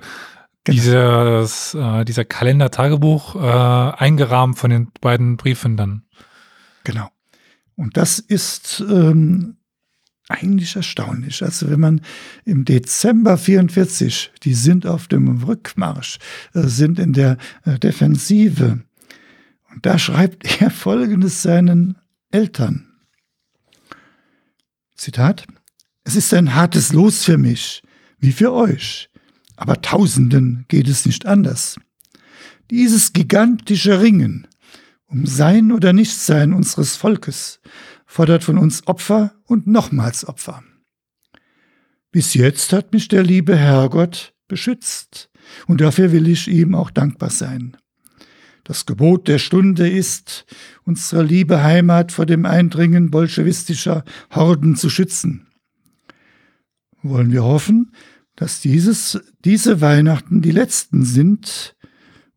[0.65, 0.75] Genau.
[0.75, 6.03] Dieses, äh, dieser Kalender-Tagebuch äh, eingerahmt von den beiden Briefen dann.
[6.83, 7.09] Genau.
[7.75, 9.57] Und das ist ähm,
[10.27, 11.43] eigentlich erstaunlich.
[11.43, 12.01] Also wenn man
[12.45, 16.19] im Dezember 44, die sind auf dem Rückmarsch,
[16.53, 18.79] äh, sind in der äh, Defensive.
[19.71, 21.97] Und da schreibt er Folgendes seinen
[22.31, 22.85] Eltern.
[24.95, 25.47] Zitat.
[26.03, 27.81] Es ist ein hartes Los für mich,
[28.19, 29.09] wie für euch.
[29.59, 31.75] Aber Tausenden geht es nicht anders.
[32.71, 34.47] Dieses gigantische Ringen
[35.05, 37.59] um Sein oder Nichtsein unseres Volkes
[38.05, 40.63] fordert von uns Opfer und nochmals Opfer.
[42.09, 45.29] Bis jetzt hat mich der liebe Herrgott beschützt,
[45.67, 47.75] und dafür will ich ihm auch dankbar sein.
[48.63, 50.45] Das Gebot der Stunde ist,
[50.85, 55.47] unsere liebe Heimat vor dem Eindringen bolschewistischer Horden zu schützen.
[57.01, 57.91] Wollen wir hoffen,
[58.39, 61.75] dass dieses, diese Weihnachten die letzten sind,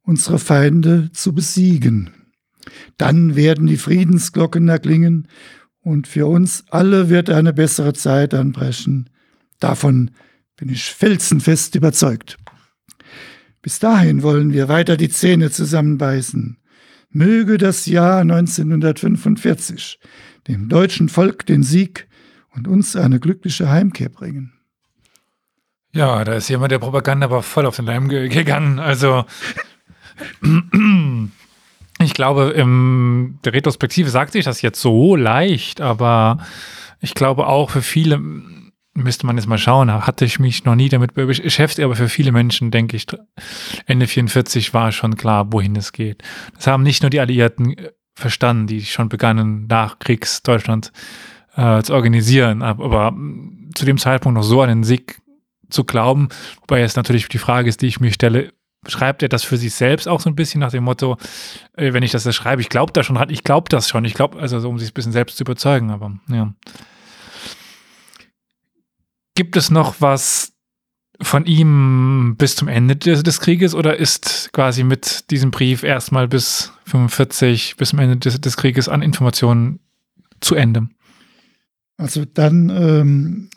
[0.03, 2.11] unsere Feinde zu besiegen.
[2.97, 5.29] Dann werden die Friedensglocken erklingen
[5.81, 9.11] und für uns alle wird eine bessere Zeit anbrechen.
[9.61, 10.11] Davon
[10.57, 12.37] bin ich felsenfest überzeugt.
[13.63, 16.59] Bis dahin wollen wir weiter die Zähne zusammenbeißen.
[17.11, 20.01] Möge das Jahr 1945
[20.49, 22.09] dem deutschen Volk den Sieg
[22.57, 24.52] und uns eine glückliche Heimkehr bringen.
[25.95, 28.79] Ja, da ist jemand der Propaganda aber voll auf den Leim ge gegangen.
[28.79, 29.25] Also
[32.01, 36.39] ich glaube, in der Retrospektive sagt sich das jetzt so leicht, aber
[37.01, 38.19] ich glaube auch für viele
[38.95, 42.33] müsste man jetzt mal schauen, hatte ich mich noch nie damit beschäftigt, aber für viele
[42.33, 43.07] Menschen, denke ich,
[43.87, 46.23] Ende 44 war schon klar, wohin es geht.
[46.57, 47.77] Das haben nicht nur die Alliierten
[48.15, 50.93] verstanden, die schon begannen, nach Kriegsdeutschland
[51.57, 52.63] äh, zu organisieren.
[52.63, 53.17] Aber, aber
[53.75, 55.22] zu dem Zeitpunkt noch so den Sieg
[55.73, 56.29] zu glauben,
[56.61, 58.53] wobei jetzt natürlich die Frage ist, die ich mir stelle,
[58.87, 61.17] schreibt er das für sich selbst auch so ein bisschen nach dem Motto,
[61.77, 64.15] äh, wenn ich das, das schreibe, ich glaube da schon, ich glaube das schon, ich
[64.15, 66.53] glaube, also so, um sich ein bisschen selbst zu überzeugen, aber ja.
[69.35, 70.53] Gibt es noch was
[71.21, 76.27] von ihm bis zum Ende des, des, Krieges oder ist quasi mit diesem Brief erstmal
[76.27, 79.79] bis 45, bis zum Ende des, des Krieges an Informationen
[80.41, 80.89] zu Ende?
[81.97, 83.51] Also dann ähm,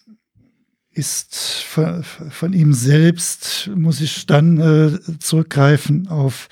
[0.95, 6.47] ist von, von, ihm selbst, muss ich dann äh, zurückgreifen auf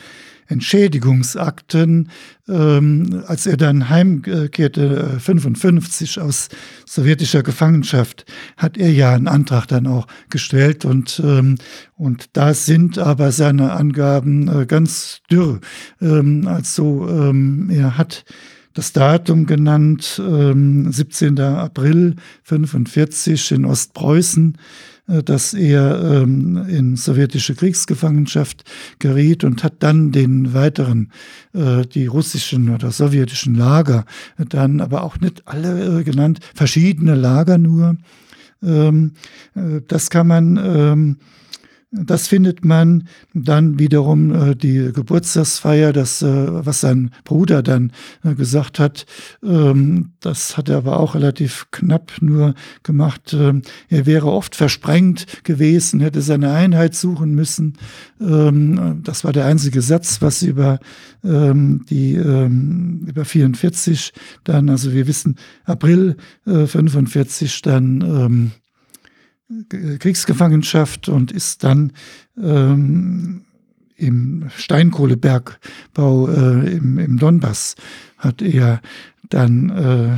[0.47, 2.09] Entschädigungsakten,
[2.49, 6.49] ähm, als er dann heimkehrte, 55 äh, aus
[6.85, 8.25] sowjetischer Gefangenschaft,
[8.57, 11.57] hat er ja einen Antrag dann auch gestellt und, ähm,
[11.95, 15.61] und da sind aber seine Angaben äh, ganz dürr.
[16.01, 18.25] Ähm, also ähm, er hat
[18.74, 21.39] das Datum genannt, ähm, 17.
[21.39, 24.57] April 45 in Ostpreußen
[25.07, 28.63] äh, dass er ähm, in sowjetische Kriegsgefangenschaft
[28.99, 31.11] geriet und hat dann den weiteren,
[31.53, 34.05] äh, die russischen oder sowjetischen Lager,
[34.38, 37.97] dann aber auch nicht alle äh, genannt, verschiedene Lager nur.
[38.63, 39.11] Ähm,
[39.55, 41.17] äh, das kann man ähm,
[41.93, 47.91] das findet man dann wiederum äh, die Geburtstagsfeier, das, äh, was sein Bruder dann
[48.23, 49.05] äh, gesagt hat.
[49.43, 53.35] Ähm, das hat er aber auch relativ knapp nur gemacht.
[53.37, 57.77] Ähm, er wäre oft versprengt gewesen, hätte seine Einheit suchen müssen.
[58.19, 60.79] Ähm, das war der einzige Satz, was über
[61.23, 64.13] ähm, die ähm, über 44
[64.43, 65.35] dann, also wir wissen
[65.65, 66.17] April
[66.47, 68.51] äh, 45 dann ähm,
[69.99, 71.93] Kriegsgefangenschaft und ist dann
[72.41, 73.41] ähm,
[73.95, 77.76] im Steinkohlebergbau äh, im, im Donbass,
[78.18, 78.82] hat er
[79.30, 80.18] dann äh,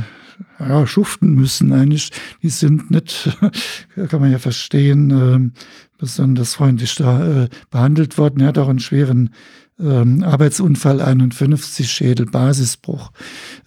[0.58, 2.10] ja, schuften müssen eigentlich.
[2.42, 3.36] Die sind nicht,
[4.08, 5.60] kann man ja verstehen, äh,
[5.98, 8.40] besonders freundlich da äh, behandelt worden.
[8.40, 9.30] Er hat auch einen schweren
[9.78, 13.12] ähm, Arbeitsunfall 51, Schädelbasisbruch,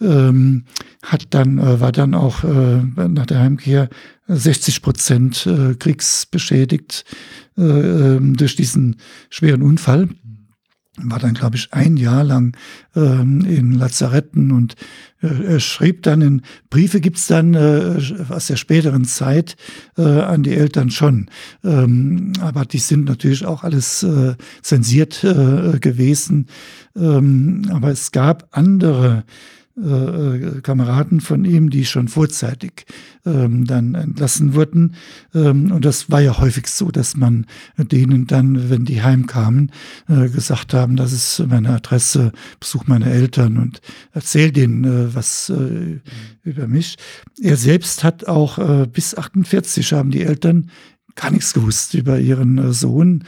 [0.00, 0.64] ähm,
[1.02, 3.88] hat dann, äh, war dann auch äh, nach der Heimkehr
[4.36, 7.04] 60 Prozent äh, kriegsbeschädigt
[7.58, 8.96] äh, ähm, durch diesen
[9.28, 10.08] schweren Unfall
[11.02, 12.56] war dann, glaube ich, ein Jahr lang
[12.94, 14.74] ähm, in Lazaretten und
[15.22, 19.56] äh, er schrieb dann in Briefe gibt's dann äh, aus der späteren Zeit
[19.96, 21.30] äh, an die Eltern schon.
[21.64, 26.46] Ähm, aber die sind natürlich auch alles äh, zensiert äh, gewesen.
[26.96, 29.24] Ähm, aber es gab andere
[29.82, 32.84] äh, äh, Kameraden von ihm, die schon vorzeitig
[33.24, 34.94] ähm, dann entlassen wurden.
[35.34, 37.46] Ähm, und das war ja häufig so, dass man
[37.78, 39.72] denen dann, wenn die heimkamen,
[40.08, 43.80] äh, gesagt haben, das ist meine Adresse, besuch meine Eltern und
[44.12, 46.00] erzähl denen äh, was äh,
[46.42, 46.96] über mich.
[47.40, 50.70] Er selbst hat auch äh, bis 48 haben die Eltern
[51.14, 53.24] gar nichts gewusst über ihren Sohn,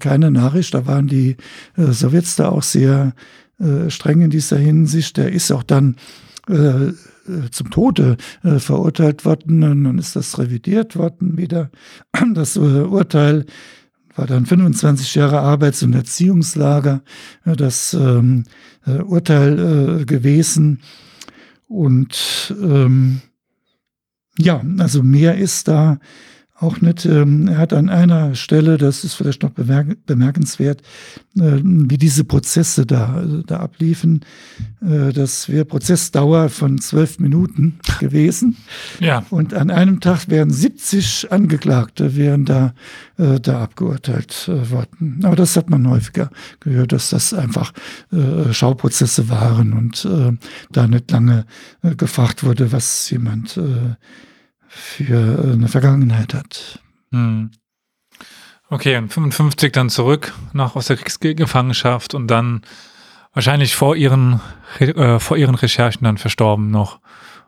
[0.00, 0.72] keine Nachricht.
[0.72, 1.36] Da waren die
[1.76, 3.12] Sowjets da auch sehr
[3.58, 5.16] äh, streng in dieser Hinsicht.
[5.16, 5.96] Der ist auch dann
[6.48, 6.92] äh,
[7.50, 9.62] zum Tode äh, verurteilt worden.
[9.62, 11.70] Und dann ist das revidiert worden wieder.
[12.34, 13.46] Das äh, Urteil
[14.14, 17.02] war dann 25 Jahre Arbeits- und Erziehungslager.
[17.44, 18.44] Das ähm,
[18.86, 20.80] äh, Urteil äh, gewesen.
[21.68, 23.20] Und ähm,
[24.38, 25.98] ja, also mehr ist da
[26.58, 27.04] auch nicht.
[27.04, 30.80] Ähm, er hat an einer Stelle, das ist vielleicht noch bemerkenswert,
[31.36, 34.24] äh, wie diese Prozesse da, da abliefen.
[34.80, 38.56] Äh, das wäre Prozessdauer von zwölf Minuten gewesen.
[39.00, 39.24] Ja.
[39.30, 42.72] Und an einem Tag wären 70 Angeklagte wären da,
[43.18, 45.20] äh, da abgeurteilt worden.
[45.24, 46.30] Aber das hat man häufiger
[46.60, 47.72] gehört, dass das einfach
[48.50, 50.08] Schauprozesse waren und
[50.70, 51.44] da nicht lange
[51.96, 53.58] gefragt wurde, was jemand
[54.76, 56.80] für äh, eine Vergangenheit hat.
[57.10, 57.50] Hm.
[58.68, 62.62] Okay, und 55 dann zurück nach aus der Kriegsgefangenschaft und dann
[63.32, 64.40] wahrscheinlich vor ihren,
[64.80, 67.00] äh, vor ihren Recherchen dann verstorben noch.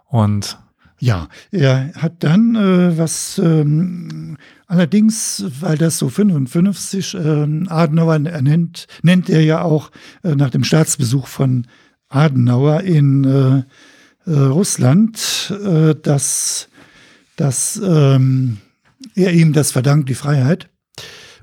[0.07, 0.59] Und
[1.01, 7.19] ja, er hat dann äh, was ähm, allerdings, weil das so 55 äh,
[7.69, 9.91] Adenauer er nennt, nennt er ja auch
[10.23, 11.67] äh, nach dem Staatsbesuch von
[12.09, 16.69] Adenauer in äh, äh, Russland, äh, dass
[17.39, 18.59] dass ähm,
[19.15, 20.69] er ihm das verdankt, die Freiheit.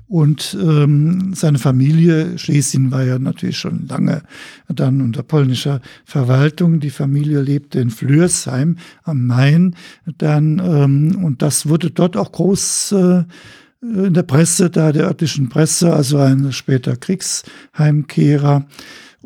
[0.08, 4.22] Und ähm, seine Familie, Schlesien war ja natürlich schon lange
[4.68, 6.78] dann unter polnischer Verwaltung.
[6.78, 9.74] Die Familie lebte in Flörsheim am Main
[10.18, 10.62] dann.
[10.64, 13.24] Ähm, und das wurde dort auch groß äh,
[13.82, 18.66] in der Presse, da der örtlichen Presse, also ein später Kriegsheimkehrer.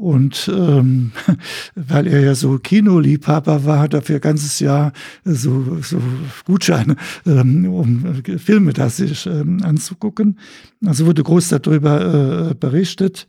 [0.01, 1.13] Und ähm,
[1.75, 4.95] weil er ja so Kinoliebhaber war, hat er für ein ganzes Jahr
[5.27, 6.01] so, so
[6.47, 6.97] Gutscheine,
[7.27, 10.39] ähm, um äh, Filme da sich ähm, anzugucken.
[10.87, 13.27] Also wurde groß darüber äh, berichtet.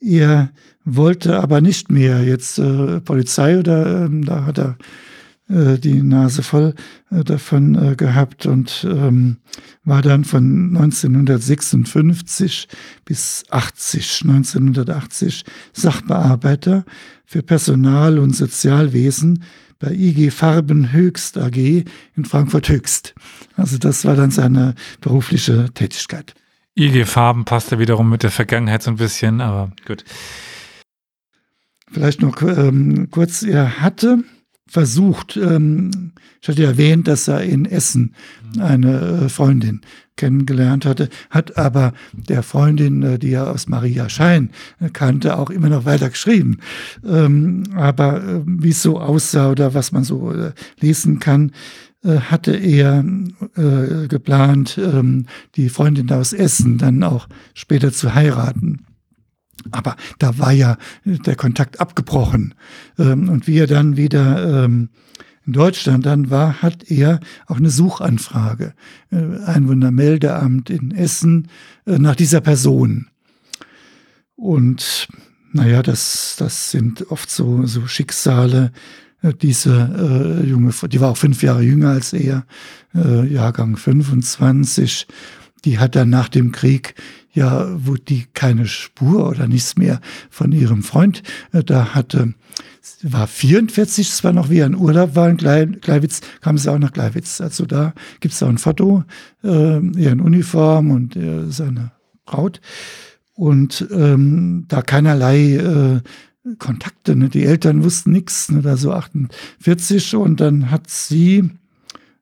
[0.00, 0.52] Er
[0.86, 4.78] wollte aber nicht mehr jetzt äh, Polizei oder ähm, da hat er
[5.48, 6.74] äh, die Nase voll
[7.10, 9.36] äh, davon äh, gehabt und ähm,
[9.84, 12.68] war dann von 1956
[13.04, 16.84] bis 80, 1980 Sachbearbeiter
[17.26, 19.44] für Personal- und Sozialwesen
[19.78, 23.14] bei IG Farben Höchst AG in Frankfurt Höchst.
[23.56, 26.34] Also das war dann seine berufliche Tätigkeit.
[26.74, 30.04] IG Farben passte wiederum mit der Vergangenheit so ein bisschen, aber gut.
[31.92, 34.24] Vielleicht noch ähm, kurz, er hatte
[34.66, 38.14] versucht, ähm, ich hatte erwähnt, dass er in Essen
[38.58, 39.82] eine äh, Freundin
[40.16, 44.50] kennengelernt hatte, hat aber der Freundin, äh, die er aus Maria Schein
[44.92, 46.58] kannte, auch immer noch weiter geschrieben.
[47.04, 51.52] Ähm, aber äh, wie es so aussah oder was man so äh, lesen kann,
[52.04, 53.04] äh, hatte er
[53.56, 58.84] äh, geplant, ähm, die Freundin aus Essen dann auch später zu heiraten.
[59.70, 62.54] Aber da war ja der Kontakt abgebrochen.
[62.98, 64.90] Ähm, und wie er dann wieder ähm,
[65.46, 68.74] in Deutschland dann war, hat er auch eine Suchanfrage,
[69.10, 71.48] äh, Einwohnermeldeamt in Essen,
[71.86, 73.08] äh, nach dieser Person.
[74.36, 75.08] Und
[75.52, 78.72] naja, das, das sind oft so, so Schicksale.
[79.22, 82.46] Äh, diese äh, junge, die war auch fünf Jahre jünger als er,
[82.94, 85.06] äh, Jahrgang 25.
[85.64, 86.94] Die hat dann nach dem Krieg
[87.34, 91.22] ja, wo die keine Spur oder nichts mehr von ihrem Freund
[91.52, 92.34] äh, da hatte.
[93.02, 96.92] War 44, es war noch wie ein Urlaub war in Gleiwitz, kam sie auch nach
[96.92, 97.40] Gleiwitz.
[97.40, 99.04] Also da gibt es auch ein Foto,
[99.42, 101.92] äh, ihr in Uniform und äh, seine
[102.24, 102.60] Braut.
[103.34, 106.00] Und ähm, da keinerlei äh,
[106.58, 107.16] Kontakte.
[107.16, 107.30] Ne?
[107.30, 108.62] Die Eltern wussten nichts, ne?
[108.62, 111.50] da so 48 und dann hat sie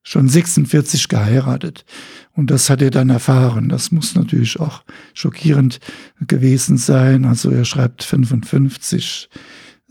[0.03, 1.85] schon 46 geheiratet.
[2.35, 3.69] Und das hat er dann erfahren.
[3.69, 5.81] Das muss natürlich auch schockierend
[6.27, 7.25] gewesen sein.
[7.25, 9.29] Also er schreibt 55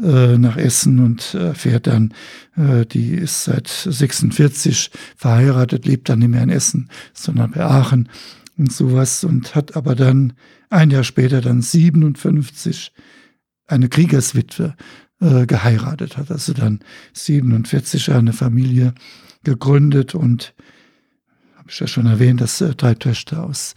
[0.02, 2.14] äh, nach Essen und erfährt dann,
[2.56, 8.10] äh, die ist seit 46 verheiratet, lebt dann nicht mehr in Essen, sondern bei Aachen
[8.58, 10.34] und sowas und hat aber dann
[10.72, 12.92] ein Jahr später dann 57
[13.68, 14.76] eine Kriegerswitwe
[15.20, 16.80] äh, geheiratet, hat also dann
[17.14, 18.94] 47 eine Familie
[19.44, 20.56] gegründet und
[21.62, 23.76] habe ich ja schon erwähnt, dass äh, drei Töchter aus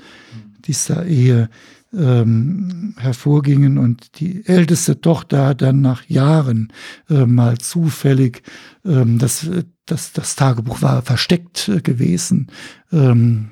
[0.65, 1.51] dieser Ehe
[1.93, 6.73] ähm, hervorgingen und die älteste Tochter hat dann nach Jahren
[7.11, 8.43] äh, mal zufällig,
[8.87, 9.49] ähm, das,
[9.85, 12.49] das, das Tagebuch war versteckt äh, gewesen,
[12.91, 13.51] ähm,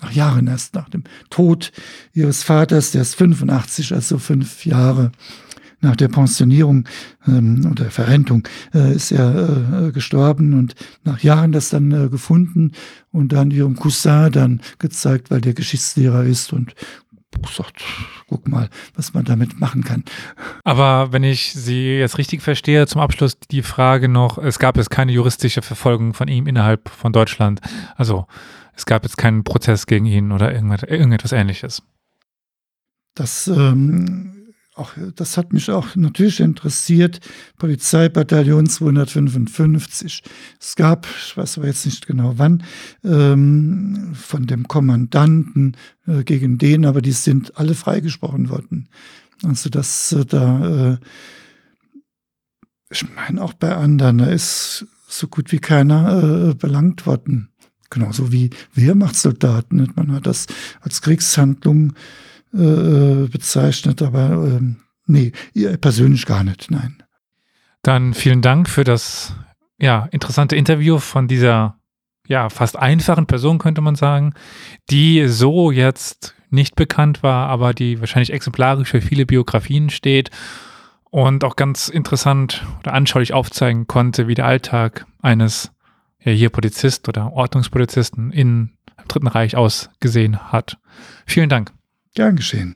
[0.00, 1.70] nach Jahren erst nach dem Tod
[2.14, 5.12] ihres Vaters, der ist 85, also fünf Jahre
[5.80, 6.88] nach der Pensionierung
[7.26, 10.74] ähm, oder Verrentung äh, ist er äh, gestorben und
[11.04, 12.72] nach Jahren das dann äh, gefunden
[13.12, 16.74] und dann ihrem Cousin dann gezeigt, weil der Geschichtslehrer ist und
[17.46, 17.82] sagt,
[18.28, 20.04] guck mal, was man damit machen kann.
[20.64, 24.90] Aber wenn ich Sie jetzt richtig verstehe, zum Abschluss die Frage noch, es gab jetzt
[24.90, 27.60] keine juristische Verfolgung von ihm innerhalb von Deutschland.
[27.96, 28.26] Also
[28.74, 31.82] es gab jetzt keinen Prozess gegen ihn oder irgendetwas ähnliches.
[33.14, 34.37] Das ähm,
[34.78, 37.20] auch, das hat mich auch natürlich interessiert,
[37.58, 40.22] Polizeibataillon 255.
[40.60, 42.62] Es gab, ich weiß aber jetzt nicht genau wann,
[43.04, 45.76] ähm, von dem Kommandanten
[46.06, 48.88] äh, gegen den, aber die sind alle freigesprochen worden.
[49.44, 50.98] Also das äh, da, äh,
[52.90, 57.48] ich meine auch bei anderen, da ist so gut wie keiner äh, belangt worden.
[57.90, 59.92] Genauso wie Wehrmachtssoldaten.
[59.96, 60.46] Man hat das
[60.80, 61.94] als Kriegshandlung
[62.54, 64.76] äh, bezeichnet, aber ähm,
[65.06, 65.32] nee,
[65.80, 67.02] persönlich gar nicht, nein.
[67.82, 69.34] Dann vielen Dank für das
[69.78, 71.78] ja, interessante Interview von dieser
[72.26, 74.34] ja, fast einfachen Person, könnte man sagen,
[74.90, 80.30] die so jetzt nicht bekannt war, aber die wahrscheinlich exemplarisch für viele Biografien steht
[81.10, 85.72] und auch ganz interessant oder anschaulich aufzeigen konnte, wie der Alltag eines
[86.22, 90.78] ja, hier Polizist oder Ordnungspolizisten in, im Dritten Reich ausgesehen hat.
[91.26, 91.72] Vielen Dank.
[92.18, 92.74] Gern geschehen.